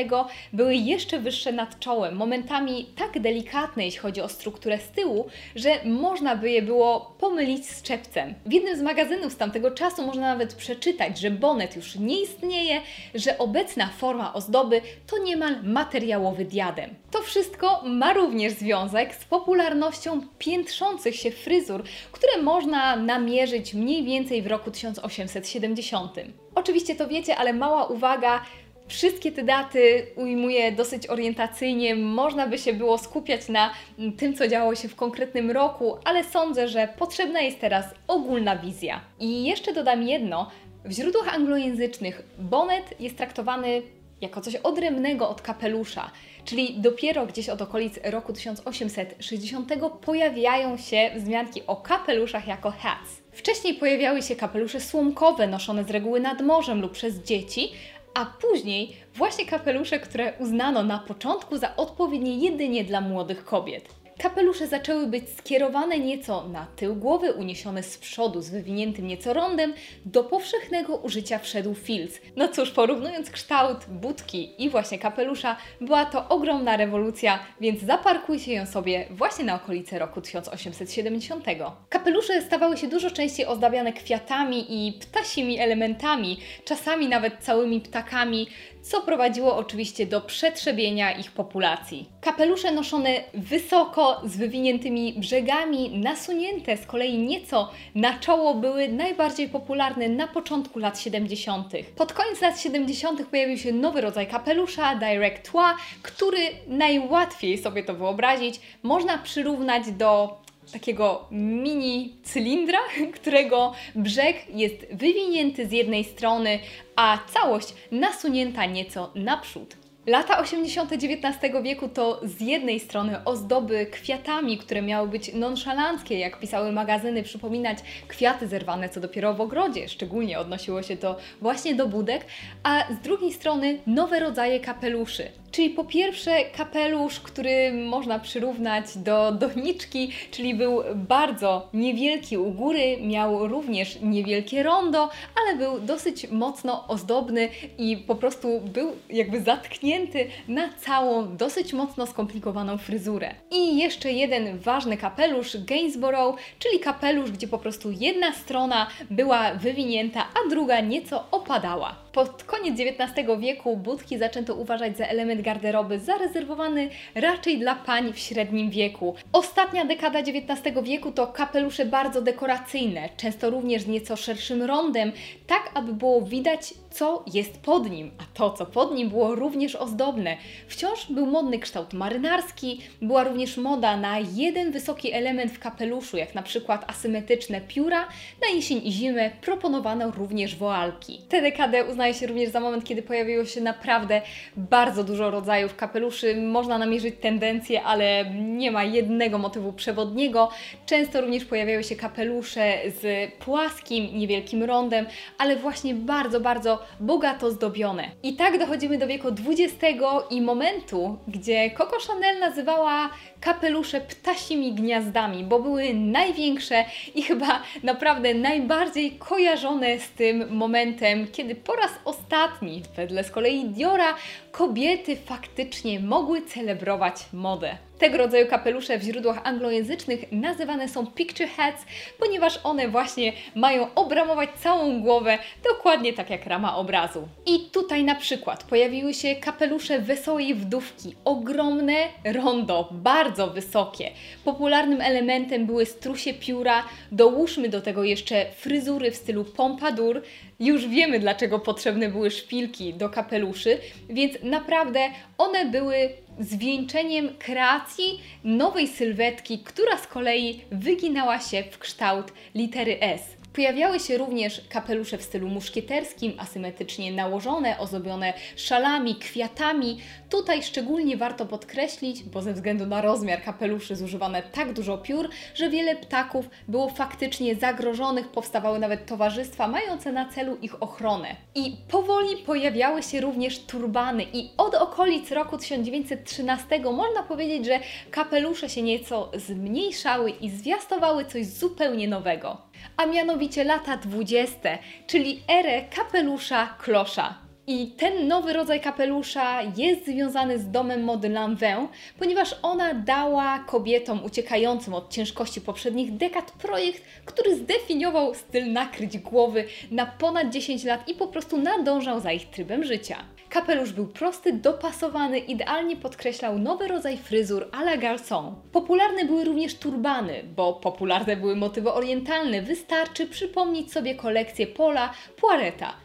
były 0.53 0.75
jeszcze 0.75 1.19
wyższe 1.19 1.53
nad 1.53 1.79
czołem, 1.79 2.17
momentami 2.17 2.87
tak 2.97 3.21
delikatne, 3.21 3.85
jeśli 3.85 4.00
chodzi 4.00 4.21
o 4.21 4.29
strukturę 4.29 4.79
z 4.79 4.88
tyłu, 4.88 5.26
że 5.57 5.71
można 5.85 6.37
by 6.37 6.50
je 6.50 6.62
było 6.62 7.17
pomylić 7.19 7.71
z 7.71 7.83
czepcem. 7.83 8.35
W 8.47 8.53
jednym 8.53 8.76
z 8.76 8.83
magazynów 8.83 9.33
z 9.33 9.37
tamtego 9.37 9.71
czasu 9.71 10.07
można 10.07 10.23
nawet 10.23 10.55
przeczytać, 10.55 11.19
że 11.19 11.31
bonet 11.31 11.76
już 11.76 11.97
nie 11.97 12.23
istnieje, 12.23 12.81
że 13.14 13.38
obecna 13.38 13.88
forma 13.88 14.33
ozdoby 14.33 14.81
to 15.07 15.19
niemal 15.19 15.62
materiałowy 15.62 16.45
diadem. 16.45 16.95
To 17.14 17.23
wszystko 17.23 17.83
ma 17.85 18.12
również 18.12 18.52
związek 18.52 19.14
z 19.14 19.25
popularnością 19.25 20.21
piętrzących 20.38 21.16
się 21.16 21.30
fryzur, 21.30 21.83
które 22.12 22.42
można 22.42 22.97
namierzyć 22.97 23.75
mniej 23.75 24.04
więcej 24.04 24.42
w 24.42 24.47
roku 24.47 24.71
1870. 24.71 26.14
Oczywiście 26.54 26.94
to 26.94 27.09
wiecie, 27.09 27.37
ale 27.37 27.52
mała 27.52 27.87
uwaga. 27.87 28.42
Wszystkie 28.88 29.33
te 29.33 29.44
daty 29.44 30.06
ujmuję 30.16 30.73
dosyć 30.73 31.06
orientacyjnie. 31.06 31.97
Można 31.97 32.47
by 32.47 32.59
się 32.59 32.73
było 32.73 32.99
skupiać 32.99 33.49
na 33.49 33.71
tym, 34.18 34.35
co 34.35 34.49
działo 34.49 34.75
się 34.75 34.88
w 34.88 34.97
konkretnym 34.97 35.50
roku, 35.50 35.97
ale 36.04 36.25
sądzę, 36.25 36.68
że 36.68 36.88
potrzebna 36.99 37.40
jest 37.40 37.61
teraz 37.61 37.85
ogólna 38.09 38.56
wizja. 38.56 39.00
I 39.21 39.44
jeszcze 39.44 39.73
dodam 39.73 40.02
jedno. 40.02 40.50
W 40.85 40.92
źródłach 40.92 41.35
anglojęzycznych 41.35 42.23
bonnet 42.38 43.00
jest 43.00 43.16
traktowany 43.16 43.83
jako 44.21 44.40
coś 44.40 44.56
odrębnego 44.56 45.28
od 45.28 45.42
kapelusza, 45.42 46.11
czyli 46.45 46.75
dopiero 46.81 47.27
gdzieś 47.27 47.49
od 47.49 47.63
okolic 47.63 47.99
roku 48.05 48.33
1860 48.33 49.73
pojawiają 50.01 50.77
się 50.77 51.11
wzmianki 51.17 51.63
o 51.67 51.77
kapeluszach 51.77 52.47
jako 52.47 52.71
hats. 52.71 53.23
Wcześniej 53.33 53.75
pojawiały 53.75 54.23
się 54.23 54.37
kapelusze 54.37 54.81
słomkowe 54.81 55.47
noszone 55.47 55.85
z 55.85 55.91
reguły 55.91 56.21
nad 56.21 56.41
morzem 56.41 56.81
lub 56.81 56.93
przez 56.93 57.23
dzieci, 57.23 57.73
a 58.15 58.27
później 58.27 58.97
właśnie 59.15 59.47
kapelusze, 59.47 59.99
które 59.99 60.33
uznano 60.39 60.83
na 60.83 60.99
początku 60.99 61.57
za 61.57 61.77
odpowiednie 61.77 62.39
jedynie 62.39 62.85
dla 62.85 63.01
młodych 63.01 63.45
kobiet. 63.45 64.04
Kapelusze 64.18 64.66
zaczęły 64.66 65.06
być 65.06 65.25
skierowane 65.38 65.99
nieco 65.99 66.49
na 66.49 66.66
tył 66.76 66.97
głowy, 66.97 67.33
uniesione 67.33 67.83
z 67.83 67.99
przodu 67.99 68.42
z 68.42 68.50
wywiniętym 68.50 69.06
nieco 69.06 69.33
rondem, 69.33 69.75
do 70.04 70.25
powszechnego 70.25 70.97
użycia 70.97 71.38
wszedł 71.38 71.75
filc. 71.75 72.21
No 72.37 72.49
cóż, 72.49 72.71
porównując 72.71 73.30
kształt 73.30 73.78
budki 73.88 74.64
i 74.64 74.71
właśnie 74.71 74.99
kapelusza, 74.99 75.56
była 75.80 76.04
to 76.04 76.28
ogromna 76.28 76.76
rewolucja, 76.76 77.38
więc 77.61 77.80
zaparkujcie 77.80 78.52
ją 78.52 78.66
sobie 78.66 79.06
właśnie 79.11 79.44
na 79.44 79.54
okolice 79.54 79.99
roku 79.99 80.21
1870. 80.21 81.44
Kapelusze 81.88 82.42
stawały 82.42 82.76
się 82.76 82.88
dużo 82.88 83.11
częściej 83.11 83.47
ozdabiane 83.47 83.92
kwiatami 83.92 84.87
i 84.87 84.92
ptasimi 84.92 85.59
elementami, 85.59 86.40
czasami 86.64 87.09
nawet 87.09 87.35
całymi 87.40 87.80
ptakami, 87.80 88.49
co 88.85 89.00
prowadziło 89.00 89.57
oczywiście 89.57 90.07
do 90.07 90.21
przetrzebienia 90.21 91.12
ich 91.12 91.33
populacji. 91.33 92.09
Kapelusze 92.21 92.73
noszone 92.73 93.11
wysoko, 93.35 94.21
z 94.25 94.37
wywiniętymi 94.37 95.12
brzegami, 95.12 95.99
nasunięte 95.99 96.76
z 96.76 96.87
kolei 96.87 97.19
nieco 97.19 97.71
na 97.95 98.19
czoło, 98.19 98.55
były 98.55 98.88
najbardziej 98.88 99.49
popularne 99.49 100.09
na 100.09 100.29
początku 100.29 100.79
lat 100.79 101.00
70. 101.00 101.73
Pod 101.97 102.12
koniec 102.12 102.41
lat 102.41 102.61
70. 102.61 103.26
pojawił 103.26 103.59
się 103.59 103.73
nowy 103.73 104.00
rodzaj 104.00 104.26
kapelusza, 104.26 104.95
Direct 104.95 105.53
Toit, 105.53 105.76
który 106.03 106.38
najłatwiej 106.67 107.59
sobie 107.59 107.85
to 107.85 107.95
wyobrazić 107.95 108.61
można 108.83 109.19
przyrównać 109.19 109.91
do 109.91 110.38
takiego 110.73 111.28
mini 111.30 112.16
cylindra, 112.23 112.78
którego 113.21 113.73
brzeg 113.94 114.37
jest 114.49 114.87
wywinięty 114.92 115.66
z 115.66 115.73
jednej 115.73 116.04
strony, 116.04 116.59
a 116.97 117.18
całość 117.33 117.75
nasunięta 117.90 118.66
nieco 118.66 119.11
naprzód. 119.14 119.76
Lata 120.06 120.38
80. 120.38 120.92
XIX 120.92 121.62
wieku 121.62 121.88
to 121.88 122.21
z 122.23 122.40
jednej 122.40 122.80
strony 122.80 123.25
ozdoby 123.25 123.87
kwiatami, 123.87 124.59
które 124.59 124.83
miały 124.83 125.09
być 125.09 125.35
nonszalanckie, 125.35 126.18
jak 126.18 126.40
pisały 126.40 126.73
magazyny, 126.73 127.23
przypominać 127.23 127.78
kwiaty 128.09 128.49
zerwane, 128.49 128.88
co 128.88 129.00
dopiero 129.00 129.35
w 129.35 129.40
ogrodzie, 129.40 129.88
szczególnie 129.88 130.38
odnosiło 130.38 130.83
się 130.83 130.97
to 130.97 131.16
właśnie 131.40 131.75
do 131.75 131.88
budek, 131.88 132.26
a 132.62 132.85
z 132.92 132.99
drugiej 132.99 133.33
strony 133.33 133.78
nowe 133.87 134.21
rodzaje 134.21 134.61
kapeluszy. 134.61 135.28
Czyli 135.55 135.71
po 135.71 135.85
pierwsze 135.85 136.45
kapelusz, 136.45 137.21
który 137.21 137.73
można 137.73 138.19
przyrównać 138.19 138.99
do 138.99 139.33
doniczki, 139.33 140.13
czyli 140.31 140.55
był 140.55 140.83
bardzo 140.95 141.69
niewielki 141.75 142.39
u 142.39 142.51
góry, 142.51 142.97
miał 143.01 143.49
również 143.49 143.99
niewielkie 144.03 144.63
rondo, 144.63 145.09
ale 145.43 145.57
był 145.57 145.81
dosyć 145.81 146.31
mocno 146.31 146.89
ozdobny 146.89 147.49
i 147.79 147.97
po 147.97 148.15
prostu 148.15 148.61
był 148.61 148.93
jakby 149.11 149.41
zatknięty 149.41 150.27
na 150.49 150.69
całą, 150.73 151.37
dosyć 151.37 151.73
mocno 151.73 152.07
skomplikowaną 152.07 152.79
fryzurę. 152.79 153.35
I 153.51 153.79
jeszcze 153.79 154.13
jeden 154.13 154.59
ważny 154.59 154.97
kapelusz, 154.97 155.57
Gainsborough, 155.57 156.37
czyli 156.59 156.81
kapelusz, 156.81 157.31
gdzie 157.31 157.49
po 157.49 157.59
prostu 157.59 157.91
jedna 157.91 158.33
strona 158.33 158.87
była 159.11 159.55
wywinięta, 159.55 160.21
a 160.21 160.51
druga 160.51 160.81
nieco 160.81 161.25
opadała. 161.31 162.05
Pod 162.13 162.45
koniec 162.45 162.81
XIX 162.81 163.29
wieku 163.41 163.77
budki 163.77 164.19
zaczęto 164.19 164.55
uważać 164.55 164.97
za 164.97 165.07
element 165.07 165.44
garderoby 165.45 165.99
zarezerwowany 165.99 166.89
raczej 167.15 167.59
dla 167.59 167.75
pań 167.75 168.13
w 168.13 168.19
średnim 168.19 168.71
wieku. 168.71 169.15
Ostatnia 169.33 169.85
dekada 169.85 170.19
XIX 170.19 170.77
wieku 170.83 171.13
to 171.13 171.27
kapelusze 171.27 171.87
bardzo 171.87 172.23
dekoracyjne, 172.23 173.09
często 173.17 173.51
również 173.51 173.83
z 173.83 173.87
nieco 173.87 174.17
szerszym 174.17 174.63
rondem, 174.63 175.13
tak 175.47 175.71
aby 175.75 175.93
było 175.93 176.23
widać 176.23 176.75
co 176.95 177.25
jest 177.35 177.63
pod 177.63 177.91
nim, 177.91 178.11
a 178.19 178.23
to, 178.35 178.51
co 178.51 178.67
pod 178.67 178.95
nim 178.95 179.09
było 179.09 179.35
również 179.35 179.77
ozdobne. 179.77 180.37
Wciąż 180.69 181.07
był 181.11 181.27
modny 181.27 181.59
kształt 181.59 181.93
marynarski, 181.93 182.81
była 183.03 183.25
również 183.25 183.57
moda 183.57 183.97
na 183.97 184.19
jeden 184.19 184.73
wysoki 184.73 185.13
element 185.13 185.53
w 185.53 185.59
kapeluszu, 185.59 186.17
jak 186.17 186.35
na 186.35 186.43
przykład 186.43 186.91
asymetryczne 186.91 187.61
pióra. 187.61 188.09
Na 188.43 188.57
jesień 188.57 188.81
i 188.85 188.93
zimę 188.93 189.31
proponowano 189.41 190.11
również 190.11 190.57
woalki. 190.57 191.21
Tę 191.29 191.43
dekadę 191.43 191.85
uznaje 191.85 192.15
się 192.15 192.27
również 192.27 192.51
za 192.51 192.61
moment, 192.61 192.85
kiedy 192.85 193.03
pojawiło 193.03 193.45
się 193.45 193.61
naprawdę 193.61 194.23
bardzo 194.57 195.05
dużo 195.05 195.31
rodzajów 195.31 195.77
kapeluszy. 195.77 196.37
Można 196.37 196.79
namierzyć 196.79 197.15
tendencje, 197.21 197.83
ale 197.83 198.25
nie 198.35 198.71
ma 198.71 198.85
jednego 198.85 199.39
motywu 199.39 199.73
przewodniego. 199.73 200.51
Często 200.87 201.21
również 201.21 201.45
pojawiały 201.45 201.85
się 201.85 201.97
kapelusze 201.97 202.79
z 203.01 203.33
płaskim, 203.33 204.19
niewielkim 204.19 204.63
rondem, 204.63 205.07
ale 205.39 205.57
właśnie 205.57 205.95
bardzo, 205.95 206.41
bardzo 206.41 206.84
bogato 207.00 207.50
zdobione. 207.50 208.11
I 208.23 208.37
tak 208.37 208.59
dochodzimy 208.59 208.99
do 208.99 209.07
wieku 209.07 209.29
XX 209.29 209.85
i 210.31 210.41
momentu, 210.41 211.19
gdzie 211.29 211.71
Coco 211.71 211.97
Chanel 212.07 212.38
nazywała 212.38 213.11
kapelusze 213.41 214.00
ptasimi 214.00 214.73
gniazdami, 214.73 215.45
bo 215.45 215.61
były 215.61 215.95
największe 215.95 216.85
i 217.14 217.23
chyba 217.23 217.62
naprawdę 217.83 218.35
najbardziej 218.35 219.12
kojarzone 219.12 219.99
z 219.99 220.11
tym 220.11 220.57
momentem, 220.57 221.26
kiedy 221.33 221.55
po 221.55 221.76
raz 221.76 221.91
ostatni, 222.05 222.83
wedle 222.97 223.25
z 223.25 223.31
kolei 223.31 223.64
Diora, 223.64 224.14
kobiety 224.53 225.17
faktycznie 225.17 226.00
mogły 226.00 226.43
celebrować 226.43 227.17
modę. 227.33 227.76
Tego 227.99 228.19
rodzaju 228.19 228.47
kapelusze 228.47 228.99
w 228.99 229.03
źródłach 229.03 229.41
anglojęzycznych 229.45 230.25
nazywane 230.33 230.89
są 230.89 231.07
picture 231.07 231.49
hats, 231.49 231.85
ponieważ 232.19 232.61
one 232.65 232.89
właśnie 232.89 233.33
mają 233.55 233.95
obramować 233.95 234.51
całą 234.63 235.01
głowę 235.01 235.39
dokładnie 235.65 236.13
tak 236.13 236.31
jak 236.31 236.47
rama 236.47 236.77
obrazu. 236.77 237.29
I 237.47 237.71
tutaj 237.71 238.05
na 238.05 238.15
przykład 238.15 238.65
pojawiły 238.65 239.15
się 239.15 239.35
kapelusze 239.35 239.99
wesołej 239.99 240.55
wdówki, 240.55 241.15
ogromne 241.25 241.95
rondo, 242.25 242.89
bardzo 242.93 243.47
wysokie. 243.47 244.11
Popularnym 244.45 245.01
elementem 245.01 245.67
były 245.67 245.87
strusie 245.87 246.35
pióra, 246.35 246.85
dołóżmy 247.13 247.69
do 247.69 247.81
tego 247.81 248.05
jeszcze 248.05 248.47
fryzury 248.57 249.11
w 249.11 249.17
stylu 249.17 249.45
pompadour. 249.45 250.23
Już 250.64 250.88
wiemy 250.88 251.21
dlaczego 251.21 251.59
potrzebne 251.59 252.09
były 252.09 252.30
szpilki 252.30 252.94
do 252.94 253.09
kapeluszy, 253.09 253.78
więc 254.09 254.33
naprawdę 254.42 255.00
one 255.38 255.66
były 255.66 255.97
zwieńczeniem 256.40 257.28
kreacji 257.38 258.21
nowej 258.44 258.88
sylwetki, 258.88 259.59
która 259.59 259.99
z 259.99 260.06
kolei 260.06 260.61
wyginała 260.73 261.40
się 261.40 261.64
w 261.71 261.78
kształt 261.78 262.33
litery 262.54 263.00
S. 263.00 263.21
Pojawiały 263.52 264.00
się 264.00 264.18
również 264.18 264.61
kapelusze 264.68 265.18
w 265.18 265.23
stylu 265.23 265.49
muszkieterskim, 265.49 266.33
asymetrycznie 266.38 267.12
nałożone, 267.12 267.78
ozdobione 267.78 268.33
szalami, 268.56 269.16
kwiatami. 269.16 269.99
Tutaj 270.35 270.62
szczególnie 270.62 271.17
warto 271.17 271.47
podkreślić, 271.47 272.23
bo 272.23 272.43
ze 272.43 272.53
względu 272.53 272.87
na 272.87 273.00
rozmiar 273.00 273.43
kapeluszy 273.43 273.97
zużywano 273.97 274.38
tak 274.53 274.73
dużo 274.73 274.99
piór, 274.99 275.29
że 275.55 275.71
wiele 275.71 275.97
ptaków 275.97 276.49
było 276.69 276.88
faktycznie 276.88 277.57
zagrożonych, 277.57 278.29
powstawały 278.29 278.79
nawet 278.79 279.07
towarzystwa 279.07 279.69
mające 279.69 280.12
na 280.12 280.29
celu 280.29 280.57
ich 280.62 280.83
ochronę. 280.83 281.37
I 281.55 281.76
powoli 281.88 282.37
pojawiały 282.37 283.03
się 283.03 283.21
również 283.21 283.59
turbany 283.59 284.26
i 284.33 284.50
od 284.57 284.75
okolic 284.75 285.31
roku 285.31 285.59
1913 285.59 286.81
można 286.81 287.23
powiedzieć, 287.23 287.67
że 287.67 287.81
kapelusze 288.11 288.69
się 288.69 288.83
nieco 288.83 289.31
zmniejszały 289.35 290.31
i 290.31 290.50
zwiastowały 290.50 291.25
coś 291.25 291.47
zupełnie 291.47 292.09
nowego 292.09 292.59
a 292.97 293.07
mianowicie 293.07 293.64
lata 293.64 293.97
20, 293.97 294.79
czyli 295.07 295.43
erę 295.49 295.83
kapelusza 295.97 296.67
klosza. 296.67 297.44
I 297.66 297.87
ten 297.87 298.28
nowy 298.28 298.52
rodzaj 298.52 298.80
kapelusza 298.80 299.62
jest 299.62 300.06
związany 300.06 300.59
z 300.59 300.71
domem 300.71 301.04
mody 301.04 301.28
Lanvin, 301.28 301.88
ponieważ 302.18 302.56
ona 302.62 302.94
dała 302.94 303.59
kobietom 303.59 304.25
uciekającym 304.25 304.94
od 304.94 305.11
ciężkości 305.11 305.61
poprzednich 305.61 306.16
dekad 306.16 306.50
projekt, 306.52 307.02
który 307.25 307.56
zdefiniował 307.56 308.35
styl 308.35 308.73
nakryć 308.73 309.18
głowy 309.18 309.64
na 309.90 310.06
ponad 310.06 310.50
10 310.50 310.85
lat 310.85 311.09
i 311.09 311.14
po 311.14 311.26
prostu 311.26 311.59
nadążał 311.59 312.21
za 312.21 312.33
ich 312.33 312.50
trybem 312.50 312.85
życia. 312.85 313.16
Kapelusz 313.49 313.92
był 313.92 314.06
prosty, 314.06 314.52
dopasowany, 314.52 315.38
idealnie 315.38 315.97
podkreślał 315.97 316.59
nowy 316.59 316.88
rodzaj 316.88 317.16
fryzur 317.16 317.71
à 317.73 317.83
la 317.83 317.97
garçon. 317.97 318.54
Popularne 318.73 319.25
były 319.25 319.44
również 319.44 319.75
turbany, 319.75 320.42
bo 320.56 320.73
popularne 320.73 321.37
były 321.37 321.56
motywy 321.56 321.92
orientalne. 321.92 322.62
Wystarczy 322.62 323.26
przypomnieć 323.26 323.92
sobie 323.92 324.14
kolekcję 324.14 324.66
Pola 324.66 325.12
Poireta 325.40 326.04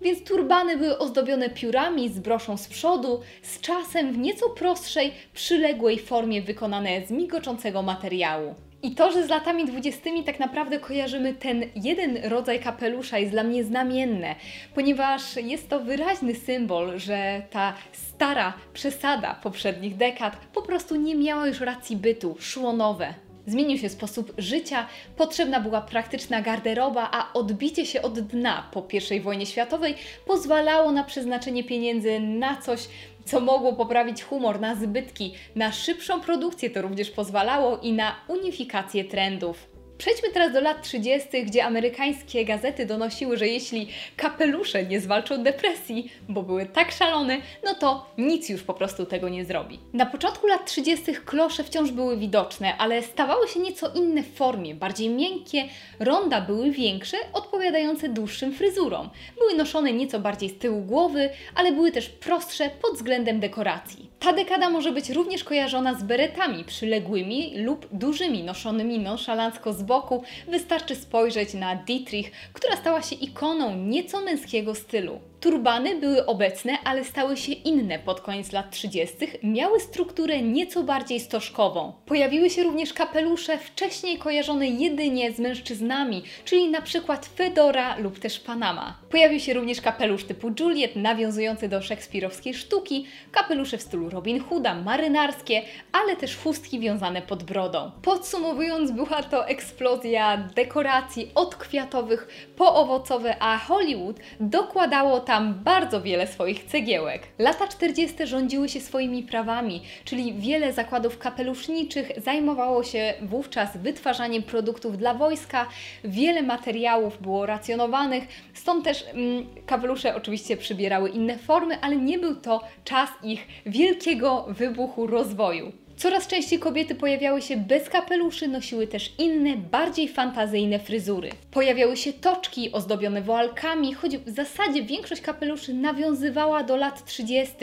więc 0.00 0.24
turbany 0.24 0.76
były 0.76 0.98
ozdobione 0.98 1.50
piórami 1.50 2.08
z 2.08 2.18
broszą 2.18 2.56
z 2.56 2.68
przodu, 2.68 3.20
z 3.42 3.60
czasem 3.60 4.12
w 4.12 4.18
nieco 4.18 4.50
prostszej, 4.50 5.12
przyległej 5.34 5.98
formie 5.98 6.42
wykonane 6.42 7.06
z 7.06 7.10
migoczącego 7.10 7.82
materiału. 7.82 8.54
I 8.82 8.94
to, 8.94 9.12
że 9.12 9.26
z 9.26 9.28
latami 9.28 9.64
dwudziestymi 9.64 10.24
tak 10.24 10.40
naprawdę 10.40 10.78
kojarzymy 10.78 11.34
ten 11.34 11.64
jeden 11.76 12.18
rodzaj 12.24 12.60
kapelusza 12.60 13.18
jest 13.18 13.32
dla 13.32 13.42
mnie 13.42 13.64
znamienne, 13.64 14.34
ponieważ 14.74 15.36
jest 15.36 15.68
to 15.68 15.80
wyraźny 15.80 16.34
symbol, 16.34 16.98
że 16.98 17.42
ta 17.50 17.74
stara 17.92 18.52
przesada 18.72 19.34
poprzednich 19.42 19.96
dekad 19.96 20.36
po 20.52 20.62
prostu 20.62 20.96
nie 20.96 21.14
miała 21.14 21.46
już 21.46 21.60
racji 21.60 21.96
bytu, 21.96 22.36
szło 22.38 22.72
nowe. 22.72 23.14
Zmienił 23.46 23.78
się 23.78 23.88
sposób 23.88 24.32
życia, 24.38 24.86
potrzebna 25.16 25.60
była 25.60 25.80
praktyczna 25.80 26.42
garderoba, 26.42 27.08
a 27.12 27.32
odbicie 27.32 27.86
się 27.86 28.02
od 28.02 28.20
dna 28.20 28.68
po 28.72 28.84
I 29.14 29.20
wojnie 29.20 29.46
światowej 29.46 29.94
pozwalało 30.26 30.92
na 30.92 31.04
przeznaczenie 31.04 31.64
pieniędzy 31.64 32.20
na 32.20 32.56
coś 32.56 32.88
co 33.24 33.40
mogło 33.40 33.72
poprawić 33.72 34.22
humor 34.22 34.60
na 34.60 34.74
zbytki, 34.74 35.34
na 35.56 35.72
szybszą 35.72 36.20
produkcję 36.20 36.70
to 36.70 36.82
również 36.82 37.10
pozwalało 37.10 37.78
i 37.78 37.92
na 37.92 38.14
unifikację 38.28 39.04
trendów. 39.04 39.79
Przejdźmy 40.00 40.28
teraz 40.30 40.52
do 40.52 40.60
lat 40.60 40.82
30., 40.82 41.44
gdzie 41.44 41.64
amerykańskie 41.64 42.44
gazety 42.44 42.86
donosiły, 42.86 43.36
że 43.36 43.48
jeśli 43.48 43.88
kapelusze 44.16 44.84
nie 44.84 45.00
zwalczą 45.00 45.42
depresji, 45.42 46.12
bo 46.28 46.42
były 46.42 46.66
tak 46.66 46.92
szalone, 46.92 47.36
no 47.64 47.74
to 47.74 48.06
nic 48.18 48.48
już 48.48 48.62
po 48.62 48.74
prostu 48.74 49.06
tego 49.06 49.28
nie 49.28 49.44
zrobi. 49.44 49.78
Na 49.92 50.06
początku 50.06 50.46
lat 50.46 50.66
30. 50.66 51.04
klosze 51.24 51.64
wciąż 51.64 51.90
były 51.90 52.16
widoczne, 52.16 52.76
ale 52.76 53.02
stawały 53.02 53.48
się 53.48 53.60
nieco 53.60 53.92
inne 53.94 54.22
w 54.22 54.34
formie, 54.34 54.74
bardziej 54.74 55.08
miękkie, 55.08 55.64
ronda 55.98 56.40
były 56.40 56.70
większe, 56.70 57.16
odpowiadające 57.32 58.08
dłuższym 58.08 58.52
fryzurom. 58.52 59.10
Były 59.38 59.54
noszone 59.54 59.92
nieco 59.92 60.20
bardziej 60.20 60.48
z 60.48 60.58
tyłu 60.58 60.80
głowy, 60.80 61.30
ale 61.54 61.72
były 61.72 61.92
też 61.92 62.08
prostsze 62.08 62.70
pod 62.82 62.94
względem 62.94 63.40
dekoracji. 63.40 64.10
Ta 64.20 64.32
dekada 64.32 64.70
może 64.70 64.92
być 64.92 65.10
również 65.10 65.44
kojarzona 65.44 65.94
z 65.94 66.02
beretami 66.02 66.64
przyległymi 66.64 67.52
lub 67.56 67.86
dużymi, 67.92 68.42
noszonymi 68.42 68.98
nonszalancko 68.98 69.72
z 69.72 69.82
boku. 69.90 70.22
Wystarczy 70.48 70.94
spojrzeć 70.96 71.54
na 71.54 71.76
Dietrich, 71.76 72.30
która 72.52 72.76
stała 72.76 73.02
się 73.02 73.16
ikoną 73.16 73.76
nieco 73.76 74.20
męskiego 74.20 74.74
stylu. 74.74 75.20
Turbany 75.40 76.00
były 76.00 76.26
obecne, 76.26 76.78
ale 76.84 77.04
stały 77.04 77.36
się 77.36 77.52
inne 77.52 77.98
pod 77.98 78.20
koniec 78.20 78.52
lat 78.52 78.70
30. 78.70 79.16
Miały 79.42 79.80
strukturę 79.80 80.42
nieco 80.42 80.82
bardziej 80.82 81.20
stożkową. 81.20 81.92
Pojawiły 82.06 82.50
się 82.50 82.62
również 82.62 82.92
kapelusze 82.92 83.58
wcześniej 83.58 84.18
kojarzone 84.18 84.68
jedynie 84.68 85.32
z 85.32 85.38
mężczyznami, 85.38 86.22
czyli 86.44 86.68
na 86.68 86.82
przykład 86.82 87.26
fedora 87.26 87.96
lub 87.96 88.18
też 88.18 88.40
panama. 88.40 88.98
Pojawił 89.10 89.40
się 89.40 89.54
również 89.54 89.80
kapelusz 89.80 90.24
typu 90.24 90.50
Juliet, 90.60 90.96
nawiązujący 90.96 91.68
do 91.68 91.82
szekspirowskiej 91.82 92.54
sztuki, 92.54 93.06
kapelusze 93.32 93.78
w 93.78 93.82
stylu 93.82 94.10
Robin 94.10 94.40
Hooda, 94.40 94.74
marynarskie, 94.74 95.62
ale 95.92 96.16
też 96.16 96.36
chustki 96.36 96.80
wiązane 96.80 97.22
pod 97.22 97.42
brodą. 97.42 97.90
Podsumowując, 98.02 98.90
była 98.90 99.22
to 99.22 99.48
eksplozja 99.48 100.36
dekoracji 100.36 101.30
od 101.34 101.54
kwiatowych 101.56 102.50
po 102.56 102.74
owocowe, 102.74 103.36
a 103.40 103.58
Hollywood 103.58 104.16
dokładało 104.40 105.20
tam 105.30 105.54
bardzo 105.54 106.02
wiele 106.02 106.26
swoich 106.26 106.64
cegiełek. 106.64 107.22
Lata 107.38 107.68
40. 107.68 108.26
rządziły 108.26 108.68
się 108.68 108.80
swoimi 108.80 109.22
prawami, 109.22 109.82
czyli 110.04 110.34
wiele 110.34 110.72
zakładów 110.72 111.18
kapeluszniczych 111.18 112.12
zajmowało 112.16 112.84
się 112.84 113.14
wówczas 113.22 113.76
wytwarzaniem 113.76 114.42
produktów 114.42 114.98
dla 114.98 115.14
wojska, 115.14 115.66
wiele 116.04 116.42
materiałów 116.42 117.22
było 117.22 117.46
racjonowanych, 117.46 118.24
stąd 118.54 118.84
też 118.84 119.04
mm, 119.12 119.46
kapelusze 119.66 120.14
oczywiście 120.14 120.56
przybierały 120.56 121.10
inne 121.10 121.38
formy, 121.38 121.80
ale 121.80 121.96
nie 121.96 122.18
był 122.18 122.34
to 122.34 122.60
czas 122.84 123.10
ich 123.22 123.46
wielkiego 123.66 124.46
wybuchu 124.48 125.06
rozwoju. 125.06 125.72
Coraz 126.00 126.26
częściej 126.26 126.58
kobiety 126.58 126.94
pojawiały 126.94 127.42
się 127.42 127.56
bez 127.56 127.88
kapeluszy, 127.88 128.48
nosiły 128.48 128.86
też 128.86 129.12
inne, 129.18 129.56
bardziej 129.56 130.08
fantazyjne 130.08 130.78
fryzury. 130.78 131.30
Pojawiały 131.50 131.96
się 131.96 132.12
toczki 132.12 132.72
ozdobione 132.72 133.22
woalkami, 133.22 133.94
choć 133.94 134.16
w 134.16 134.30
zasadzie 134.30 134.82
większość 134.82 135.22
kapeluszy 135.22 135.74
nawiązywała 135.74 136.62
do 136.62 136.76
lat 136.76 137.04
30., 137.04 137.54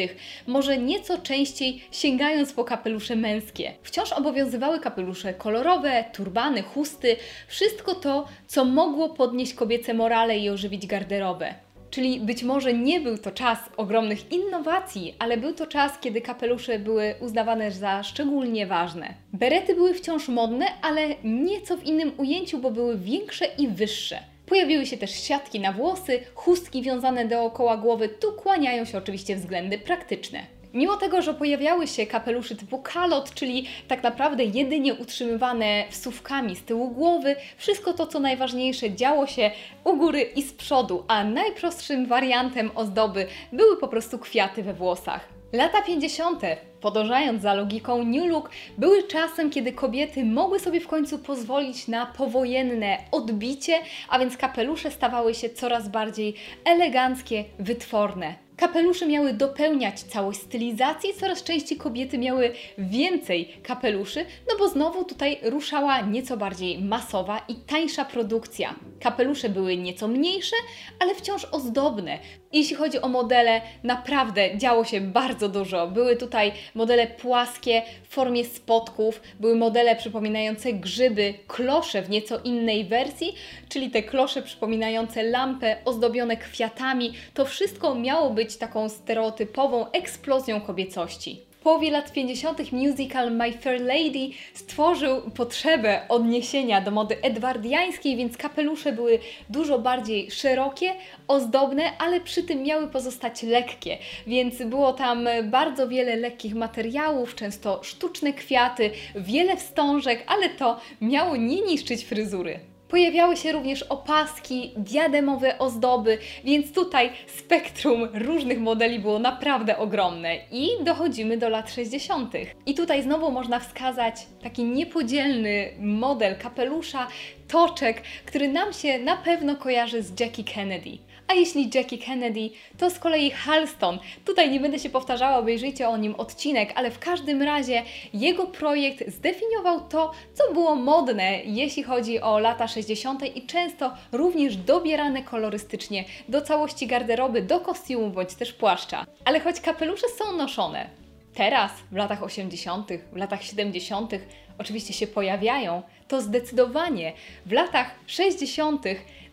może 0.48 0.77
nieco 0.77 1.17
częściej 1.17 1.84
sięgając 1.91 2.53
po 2.53 2.63
kapelusze 2.63 3.15
męskie. 3.15 3.74
Wciąż 3.84 4.13
obowiązywały 4.13 4.79
kapelusze 4.79 5.34
kolorowe, 5.34 6.06
turbany, 6.13 6.62
chusty, 6.62 7.15
wszystko 7.48 7.96
to, 7.96 8.27
co 8.48 8.65
mogło 8.65 9.10
podnieść 9.10 9.53
kobiece 9.53 9.94
morale 9.94 10.38
i 10.38 10.50
ożywić 10.50 10.88
garderobę. 10.88 11.66
Czyli 11.89 12.20
być 12.20 12.44
może 12.44 12.74
nie 12.74 13.00
był 13.00 13.17
to 13.17 13.32
czas 13.32 13.60
ogromnych 13.77 14.32
innowacji, 14.32 15.15
ale 15.20 15.38
był 15.38 15.53
to 15.53 15.67
czas, 15.67 16.00
kiedy 16.00 16.22
kapelusze 16.22 16.79
były 16.79 17.15
uznawane 17.22 17.72
za 17.72 18.03
szczególnie 18.03 18.67
ważne. 18.67 19.13
Berety 19.34 19.75
były 19.75 19.94
wciąż 19.94 20.27
modne, 20.29 20.65
ale 20.82 21.01
nieco 21.24 21.77
w 21.77 21.84
innym 21.84 22.12
ujęciu, 22.17 22.58
bo 22.58 22.72
były 22.72 22.98
większe 22.98 23.46
i 23.58 23.67
wyższe. 23.67 24.20
Pojawiły 24.46 24.86
się 24.86 24.98
też 24.98 25.12
siatki 25.24 25.60
na 25.60 25.74
włosy, 25.74 26.20
chustki 26.36 26.82
wiązane 26.82 27.25
dookoła 27.25 27.77
głowy, 27.77 28.10
tu 28.10 28.34
kłaniają 28.34 28.86
się 28.86 28.98
oczywiście 28.98 29.36
względy 29.36 29.77
praktyczne. 29.77 30.56
Mimo 30.74 30.97
tego, 30.97 31.21
że 31.21 31.33
pojawiały 31.33 31.88
się 31.88 32.05
kapeluszy 32.05 32.55
typu 32.55 32.77
kalot, 32.77 33.33
czyli 33.33 33.67
tak 33.88 34.03
naprawdę 34.03 34.43
jedynie 34.43 34.93
utrzymywane 34.93 35.84
wsówkami 35.89 36.56
z 36.56 36.63
tyłu 36.63 36.89
głowy, 36.89 37.36
wszystko 37.58 37.93
to, 37.93 38.08
co 38.08 38.19
najważniejsze, 38.19 38.91
działo 38.91 39.27
się 39.27 39.51
u 39.84 39.97
góry 39.97 40.21
i 40.21 40.41
z 40.41 40.53
przodu, 40.53 41.03
a 41.08 41.23
najprostszym 41.23 42.06
wariantem 42.06 42.71
ozdoby 42.75 43.27
były 43.53 43.77
po 43.77 43.88
prostu 43.88 44.19
kwiaty 44.19 44.63
we 44.63 44.73
włosach. 44.73 45.38
Lata 45.53 45.82
50., 45.82 46.41
podążając 46.82 47.41
za 47.41 47.53
logiką 47.53 48.03
New 48.03 48.30
Look, 48.30 48.49
były 48.77 49.03
czasem, 49.03 49.49
kiedy 49.49 49.71
kobiety 49.71 50.25
mogły 50.25 50.60
sobie 50.60 50.82
w 50.82 50.88
końcu 50.88 51.19
pozwolić 51.19 51.88
na 51.88 52.06
powojenne 52.06 52.97
odbicie, 53.12 53.73
a 54.10 54.19
więc 54.19 54.38
kapelusze 54.38 54.91
stawały 54.91 55.34
się 55.34 55.49
coraz 55.49 55.89
bardziej 55.89 56.34
eleganckie, 56.65 57.45
wytworne. 57.60 58.46
Kapelusze 58.58 59.08
miały 59.08 59.34
dopełniać 59.34 60.00
całość 60.00 60.39
stylizacji, 60.39 61.13
coraz 61.20 61.43
częściej 61.43 61.78
kobiety 61.78 62.17
miały 62.17 62.52
więcej 62.78 63.54
kapeluszy, 63.63 64.26
no 64.50 64.58
bo 64.60 64.70
znowu 64.70 65.04
tutaj 65.04 65.39
ruszała 65.43 66.02
nieco 66.02 66.38
bardziej 66.38 66.80
masowa 66.82 67.46
i 67.48 67.56
tańsza 67.56 68.06
produkcja. 68.06 68.76
Kapelusze 69.00 69.50
były 69.50 69.78
nieco 69.78 70.08
mniejsze, 70.08 70.56
ale 71.00 71.15
wciąż 71.15 71.46
ozdobne. 71.52 72.20
Jeśli 72.54 72.76
chodzi 72.76 73.02
o 73.02 73.08
modele, 73.08 73.62
naprawdę 73.84 74.58
działo 74.58 74.86
się 74.86 75.02
bardzo 75.02 75.50
dużo. 75.50 75.88
Były 75.88 76.15
tutaj 76.15 76.52
modele 76.76 77.08
płaskie 77.08 77.82
w 78.04 78.13
formie 78.13 78.46
spotków, 78.46 79.22
były 79.39 79.56
modele 79.56 79.96
przypominające 79.96 80.74
grzyby, 80.74 81.34
klosze 81.48 82.02
w 82.02 82.10
nieco 82.10 82.39
innej 82.43 82.86
wersji, 82.86 83.36
czyli 83.70 83.91
te 83.91 84.04
klosze 84.04 84.41
przypominające 84.41 85.24
lampę 85.24 85.78
ozdobione 85.86 86.38
kwiatami. 86.38 87.13
To 87.34 87.46
wszystko 87.46 87.96
miało 87.96 88.30
być 88.30 88.46
taką 88.55 88.89
stereotypową 88.89 89.91
eksplozją 89.91 90.62
kobiecości 90.62 91.47
połowie 91.67 91.91
lat 91.91 92.12
50. 92.12 92.71
musical 92.71 93.31
My 93.31 93.51
Fair 93.51 93.81
Lady 93.81 94.29
stworzył 94.53 95.21
potrzebę 95.31 96.01
odniesienia 96.10 96.81
do 96.81 96.91
mody 96.91 97.21
edwardiańskiej, 97.21 98.15
więc 98.15 98.38
kapelusze 98.38 98.91
były 98.91 99.19
dużo 99.49 99.79
bardziej 99.79 100.31
szerokie, 100.31 100.93
ozdobne, 101.27 101.97
ale 101.97 102.21
przy 102.21 102.43
tym 102.43 102.63
miały 102.63 102.88
pozostać 102.88 103.43
lekkie, 103.43 103.97
więc 104.27 104.63
było 104.63 104.93
tam 104.93 105.27
bardzo 105.43 105.88
wiele 105.88 106.15
lekkich 106.15 106.55
materiałów, 106.55 107.36
często 107.36 107.83
sztuczne 107.83 108.33
kwiaty, 108.33 108.91
wiele 109.15 109.57
wstążek, 109.57 110.23
ale 110.27 110.49
to 110.49 110.79
miało 111.01 111.36
nie 111.36 111.62
niszczyć 111.62 112.05
fryzury. 112.05 112.60
Pojawiały 112.89 113.38
się 113.38 113.52
również 113.52 113.84
opaski, 113.84 114.71
diademowe 114.78 115.60
ozdoby, 115.60 116.17
więc 116.43 116.73
tutaj 116.73 117.10
spektrum 117.28 118.10
różnych 118.13 118.60
modeli 118.60 119.00
było 119.00 119.19
naprawdę 119.19 119.78
ogromne. 119.78 120.36
I 120.52 120.69
dochodzimy 120.84 121.38
do 121.38 121.50
lat 121.50 121.71
60. 121.73 122.34
I 122.65 122.73
tutaj 122.73 123.04
znowu 123.04 123.32
można 123.32 123.60
wskazać 123.60 124.15
taki 124.43 124.63
niepodzielny 124.63 125.69
model 125.80 126.36
kapelusza, 126.36 127.08
toczek, 127.47 128.02
który 128.26 128.47
nam 128.47 128.73
się 128.73 129.00
na 129.00 129.17
pewno 129.17 129.56
kojarzy 129.56 130.02
z 130.04 130.19
Jackie 130.19 130.43
Kennedy. 130.43 130.97
A 131.27 131.33
jeśli 131.33 131.69
Jackie 131.75 131.97
Kennedy, 131.97 132.49
to 132.77 132.89
z 132.89 132.99
kolei 132.99 133.31
Halston. 133.31 133.99
Tutaj 134.25 134.51
nie 134.51 134.59
będę 134.59 134.79
się 134.79 134.89
powtarzała, 134.89 135.37
obejrzyjcie 135.37 135.89
o 135.89 135.97
nim 135.97 136.15
odcinek, 136.15 136.71
ale 136.75 136.91
w 136.91 136.99
każdym 136.99 137.41
razie 137.41 137.83
jego 138.13 138.45
projekt 138.45 139.11
zdefiniował 139.11 139.87
to, 139.89 140.11
co 140.33 140.53
było 140.53 140.75
modne, 140.75 141.43
jeśli 141.43 141.83
chodzi 141.83 142.21
o 142.21 142.39
lata 142.39 142.67
60. 142.67 143.37
i 143.37 143.45
często 143.45 143.91
również 144.11 144.57
dobierane 144.57 145.23
kolorystycznie 145.23 146.05
do 146.29 146.41
całości 146.41 146.87
garderoby, 146.87 147.41
do 147.41 147.59
kostiumu 147.59 148.09
bądź 148.09 148.33
też 148.33 148.53
płaszcza. 148.53 149.05
Ale 149.25 149.39
choć 149.39 149.61
kapelusze 149.61 150.07
są 150.17 150.37
noszone, 150.37 150.89
teraz, 151.38 151.71
w 151.91 151.95
latach 151.95 152.23
80., 152.23 152.89
w 153.13 153.15
latach 153.15 153.43
70., 153.43 154.12
oczywiście 154.58 154.93
się 154.93 155.08
pojawiają, 155.08 155.82
to 156.08 156.21
zdecydowanie 156.21 157.13
w 157.45 157.52
latach 157.52 157.91
60 158.08 158.84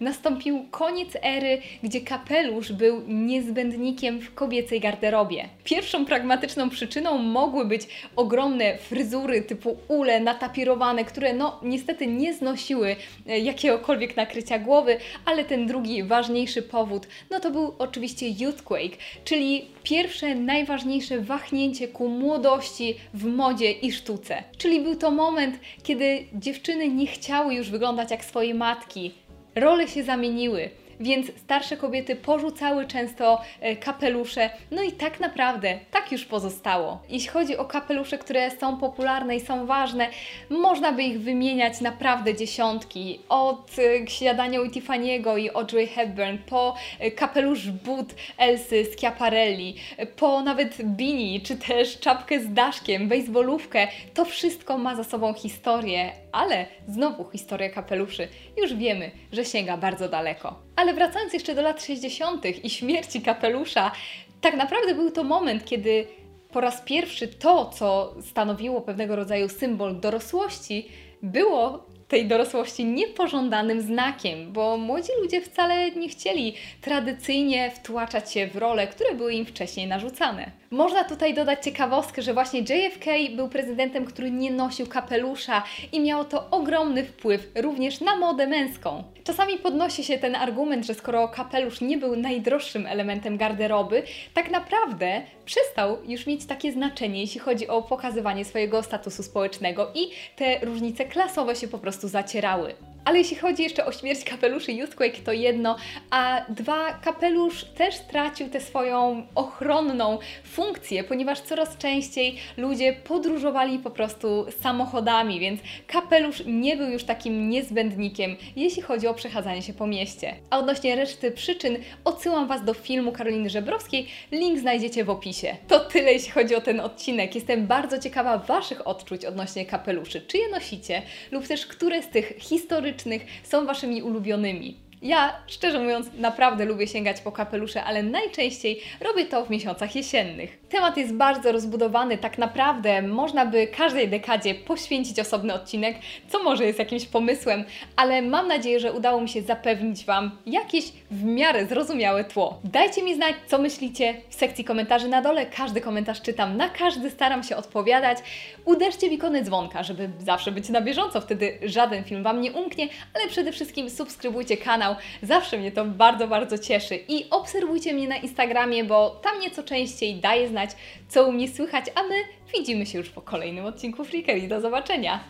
nastąpił 0.01 0.67
koniec 0.71 1.09
ery, 1.23 1.62
gdzie 1.83 2.01
kapelusz 2.01 2.73
był 2.73 3.03
niezbędnikiem 3.09 4.21
w 4.21 4.35
kobiecej 4.35 4.81
garderobie. 4.81 5.49
Pierwszą 5.64 6.07
pragmatyczną 6.07 6.71
przyczyną 6.71 7.19
mogły 7.19 7.64
być 7.64 7.83
ogromne 8.17 8.79
fryzury 8.79 9.43
typu 9.43 9.77
ule 9.88 10.21
natapirowane, 10.21 11.05
które 11.05 11.33
no 11.33 11.61
niestety 11.62 12.07
nie 12.07 12.35
znosiły 12.35 12.97
e, 13.27 13.38
jakiegokolwiek 13.38 14.17
nakrycia 14.17 14.59
głowy, 14.59 14.97
ale 15.25 15.45
ten 15.45 15.67
drugi 15.67 16.03
ważniejszy 16.03 16.62
powód, 16.62 17.07
no 17.31 17.40
to 17.40 17.51
był 17.51 17.75
oczywiście 17.79 18.29
youthquake, 18.29 18.99
czyli 19.25 19.67
pierwsze 19.83 20.35
najważniejsze 20.35 21.21
wahnięcie 21.21 21.88
ku 21.94 22.09
młodości 22.09 22.94
w 23.14 23.24
modzie 23.24 23.72
i 23.72 23.92
sztuce. 23.92 24.42
Czyli 24.59 24.80
był 24.80 24.96
to 24.96 25.11
moment, 25.11 25.59
kiedy 25.83 26.24
dziewczyny 26.33 26.88
nie 26.88 27.07
chciały 27.07 27.54
już 27.54 27.70
wyglądać 27.70 28.11
jak 28.11 28.24
swoje 28.24 28.54
matki, 28.54 29.12
Role 29.54 29.88
się 29.88 30.04
zamieniły. 30.04 30.70
Więc 31.00 31.26
starsze 31.37 31.76
kobiety 31.76 32.16
porzucały 32.16 32.87
często 32.87 33.40
e, 33.61 33.76
kapelusze. 33.76 34.50
No 34.70 34.83
i 34.83 34.92
tak 34.92 35.20
naprawdę 35.20 35.78
tak 35.90 36.12
już 36.12 36.24
pozostało. 36.24 37.02
Jeśli 37.09 37.28
chodzi 37.28 37.57
o 37.57 37.64
kapelusze, 37.64 38.18
które 38.18 38.50
są 38.50 38.76
popularne 38.76 39.37
i 39.37 39.40
są 39.40 39.66
ważne, 39.66 40.09
można 40.50 40.92
by 40.92 41.02
ich 41.02 41.20
wymieniać 41.20 41.80
naprawdę 41.80 42.35
dziesiątki. 42.35 43.20
Od 43.28 43.70
e, 43.78 44.07
śniadania 44.11 44.61
u 44.61 44.64
Tiffany'ego 44.64 45.38
i 45.38 45.50
Audrey 45.50 45.87
Hepburn, 45.87 46.38
po 46.46 46.74
e, 47.00 47.11
kapelusz 47.11 47.70
but 47.70 48.14
Elsy 48.38 48.85
Schiaparelli, 48.85 49.76
po 50.16 50.42
nawet 50.42 50.83
beanie, 50.83 51.40
czy 51.40 51.57
też 51.57 51.98
czapkę 52.00 52.40
z 52.40 52.52
daszkiem, 52.52 53.09
baseballówkę. 53.09 53.88
To 54.14 54.24
wszystko 54.24 54.78
ma 54.78 54.96
za 54.96 55.04
sobą 55.04 55.35
historię, 55.35 56.12
ale 56.33 56.66
znowu 56.88 57.30
historia 57.30 57.70
kapeluszy. 57.70 58.28
Już 58.57 58.74
wiemy, 58.74 59.11
że 59.33 59.44
sięga 59.44 59.76
bardzo 59.76 60.09
daleko. 60.09 60.63
Ale 60.77 60.95
wracając 60.95 61.33
jeszcze 61.33 61.55
do 61.55 61.63
lat 61.63 61.85
60. 61.85 62.65
i 62.65 62.71
śmierci 62.71 63.23
kapelusza, 63.23 63.93
tak 64.41 64.57
naprawdę 64.57 64.95
był 64.95 65.11
to 65.11 65.25
moment, 65.25 65.65
kiedy 65.65 66.07
po 66.53 66.61
raz 66.61 66.83
pierwszy 66.83 67.29
to, 67.29 67.65
co 67.65 68.15
stanowiło 68.23 68.81
pewnego 68.81 69.17
rodzaju 69.17 69.49
symbol 69.49 70.01
dorosłości, 70.01 70.89
było 71.23 71.87
tej 72.09 72.27
dorosłości 72.27 72.85
niepożądanym 72.85 73.81
znakiem, 73.81 74.53
bo 74.53 74.77
młodzi 74.77 75.12
ludzie 75.23 75.40
wcale 75.40 75.90
nie 75.90 76.09
chcieli 76.09 76.55
tradycyjnie 76.81 77.71
wtłaczać 77.71 78.33
się 78.33 78.47
w 78.47 78.57
role, 78.57 78.87
które 78.87 79.14
były 79.14 79.35
im 79.35 79.47
wcześniej 79.47 79.87
narzucane. 79.87 80.51
Można 80.71 81.05
tutaj 81.05 81.35
dodać 81.35 81.64
ciekawostkę, 81.64 82.23
że 82.23 82.35
właśnie 82.35 82.61
JFK 82.61 83.07
był 83.37 83.49
prezydentem, 83.49 84.05
który 84.05 84.31
nie 84.31 84.51
nosił 84.51 84.87
kapelusza 84.87 85.62
i 85.93 86.01
miało 86.01 86.25
to 86.25 86.51
ogromny 86.51 87.05
wpływ 87.05 87.51
również 87.55 88.01
na 88.01 88.17
modę 88.17 88.47
męską. 88.47 89.05
Czasami 89.25 89.59
podnosi 89.59 90.05
się 90.05 90.19
ten 90.19 90.37
argument, 90.37 90.87
że 90.87 90.95
skoro 90.95 91.29
kapelusz 91.29 91.81
nie 91.81 91.99
był 91.99 92.17
najdroższym 92.17 92.87
elementem 92.87 93.37
garderoby, 93.37 94.03
tak 94.35 94.51
naprawdę 94.51 95.23
przestał 95.45 95.99
już 96.07 96.27
mieć 96.27 96.47
takie 96.47 96.73
znaczenie, 96.73 97.21
jeśli 97.21 97.40
chodzi 97.40 97.69
o 97.69 97.83
pokazywanie 97.83 98.45
swojego 98.45 98.83
statusu 98.83 99.23
społecznego 99.23 99.90
i 99.95 100.11
te 100.37 100.59
różnice 100.59 101.05
klasowe 101.05 101.57
się 101.57 101.69
po 101.69 101.79
prostu 101.79 101.93
zacierały. 102.02 102.74
Ale 103.05 103.19
jeśli 103.19 103.37
chodzi 103.37 103.62
jeszcze 103.62 103.87
o 103.87 103.93
śmierć 103.93 104.25
kapeluszy 104.25 104.73
Youthquake, 104.73 105.21
to 105.25 105.33
jedno, 105.33 105.77
a 106.11 106.40
dwa, 106.49 106.93
kapelusz 106.93 107.64
też 107.64 107.95
stracił 107.95 108.49
tę 108.49 108.61
swoją 108.61 109.27
ochronną 109.35 110.19
funkcję, 110.45 111.05
ponieważ 111.05 111.40
coraz 111.40 111.79
częściej 111.79 112.37
ludzie 112.57 112.93
podróżowali 112.93 113.79
po 113.79 113.90
prostu 113.90 114.47
samochodami, 114.61 115.40
więc 115.40 115.61
kapelusz 115.87 116.43
nie 116.47 116.77
był 116.77 116.88
już 116.88 117.05
takim 117.05 117.49
niezbędnikiem, 117.49 118.37
jeśli 118.57 118.83
chodzi 118.83 119.07
o 119.07 119.14
przechadzanie 119.14 119.62
się 119.62 119.73
po 119.73 119.87
mieście. 119.87 120.35
A 120.51 120.59
odnośnie 120.59 120.97
reszty 120.97 121.31
przyczyn, 121.31 121.77
odsyłam 122.05 122.47
Was 122.47 122.64
do 122.64 122.75
filmu 122.75 123.12
Karoliny 123.12 123.51
Żebrowskiej, 123.51 124.07
link 124.33 124.59
znajdziecie 124.59 125.05
w 125.05 125.11
opisie. 125.11 125.57
To 125.69 125.81
tyle, 125.81 126.12
jeśli 126.12 126.31
chodzi 126.31 126.55
o 126.55 126.61
ten 126.61 126.81
odcinek. 126.81 127.35
Jestem 127.35 127.67
bardzo 127.67 127.99
ciekawa 127.99 128.38
Waszych 128.38 128.87
odczuć 128.87 129.25
odnośnie 129.25 129.67
kapeluszy. 129.67 130.21
Czy 130.21 130.38
je 130.38 130.49
nosicie, 130.49 131.03
lub 131.31 131.47
też 131.47 131.67
które 131.67 132.03
z 132.03 132.09
tych 132.09 132.33
historycznych 132.38 132.93
są 133.42 133.66
Waszymi 133.66 134.02
ulubionymi. 134.02 134.76
Ja, 135.02 135.37
szczerze 135.46 135.78
mówiąc, 135.78 136.07
naprawdę 136.18 136.64
lubię 136.64 136.87
sięgać 136.87 137.20
po 137.20 137.33
kapelusze, 137.33 137.85
ale 137.85 138.02
najczęściej 138.02 138.80
robię 139.00 139.24
to 139.24 139.44
w 139.44 139.50
miesiącach 139.50 139.96
jesiennych. 139.96 140.59
Temat 140.75 140.97
jest 140.97 141.15
bardzo 141.15 141.53
rozbudowany, 141.53 142.19
tak 142.19 142.39
naprawdę 142.39 143.03
można 143.03 143.47
by 143.47 143.67
każdej 143.67 144.09
dekadzie 144.09 144.55
poświęcić 144.55 145.21
osobny 145.21 145.55
odcinek, 145.55 145.97
co 146.29 146.43
może 146.43 146.65
jest 146.65 146.79
jakimś 146.79 147.07
pomysłem, 147.07 147.65
ale 147.97 148.23
mam 148.23 148.49
nadzieję, 148.49 148.81
że 148.81 148.93
udało 148.93 149.21
mi 149.21 149.29
się 149.29 149.43
zapewnić 149.43 150.05
Wam 150.05 150.31
jakieś 150.47 150.85
w 151.11 151.25
miarę 151.25 151.67
zrozumiałe 151.67 152.25
tło. 152.25 152.61
Dajcie 152.65 153.03
mi 153.03 153.15
znać, 153.15 153.35
co 153.47 153.59
myślicie 153.59 154.15
w 154.29 154.35
sekcji 154.35 154.65
komentarzy 154.65 155.09
na 155.09 155.23
dole. 155.23 155.47
Każdy 155.47 155.81
komentarz 155.81 156.23
czytam, 156.23 156.57
na 156.57 156.69
każdy 156.69 157.11
staram 157.11 157.43
się 157.43 157.57
odpowiadać. 157.57 158.19
Uderzcie 158.65 159.09
w 159.09 159.13
ikonę 159.13 159.43
dzwonka, 159.43 159.83
żeby 159.83 160.11
zawsze 160.19 160.53
być 160.53 160.69
na 160.69 160.81
bieżąco, 160.81 161.21
wtedy 161.21 161.59
żaden 161.63 162.05
film 162.05 162.23
Wam 162.23 162.41
nie 162.41 162.53
umknie, 162.53 162.89
ale 163.15 163.29
przede 163.29 163.53
wszystkim 163.53 163.91
subskrybujcie 163.91 164.57
kanał, 164.57 164.95
zawsze 165.23 165.59
mnie 165.59 165.73
to 165.73 165.85
bardzo, 165.85 166.29
bardzo 166.29 166.59
cieszy. 166.59 166.97
I 167.09 167.31
obserwujcie 167.31 167.95
mnie 167.95 168.09
na 168.09 168.17
Instagramie, 168.17 168.85
bo 168.85 169.11
tam 169.11 169.41
nieco 169.41 169.63
częściej 169.63 170.15
daję 170.15 170.49
znać, 170.64 170.77
co 171.09 171.29
u 171.29 171.33
mnie 171.33 171.48
słychać, 171.48 171.85
a 171.94 172.03
my 172.03 172.14
widzimy 172.59 172.87
się 172.87 172.98
już 172.98 173.11
po 173.11 173.22
kolejnym 173.22 173.66
odcinku 173.66 174.05
Freakery. 174.05 174.48
Do 174.48 174.61
zobaczenia! 174.61 175.24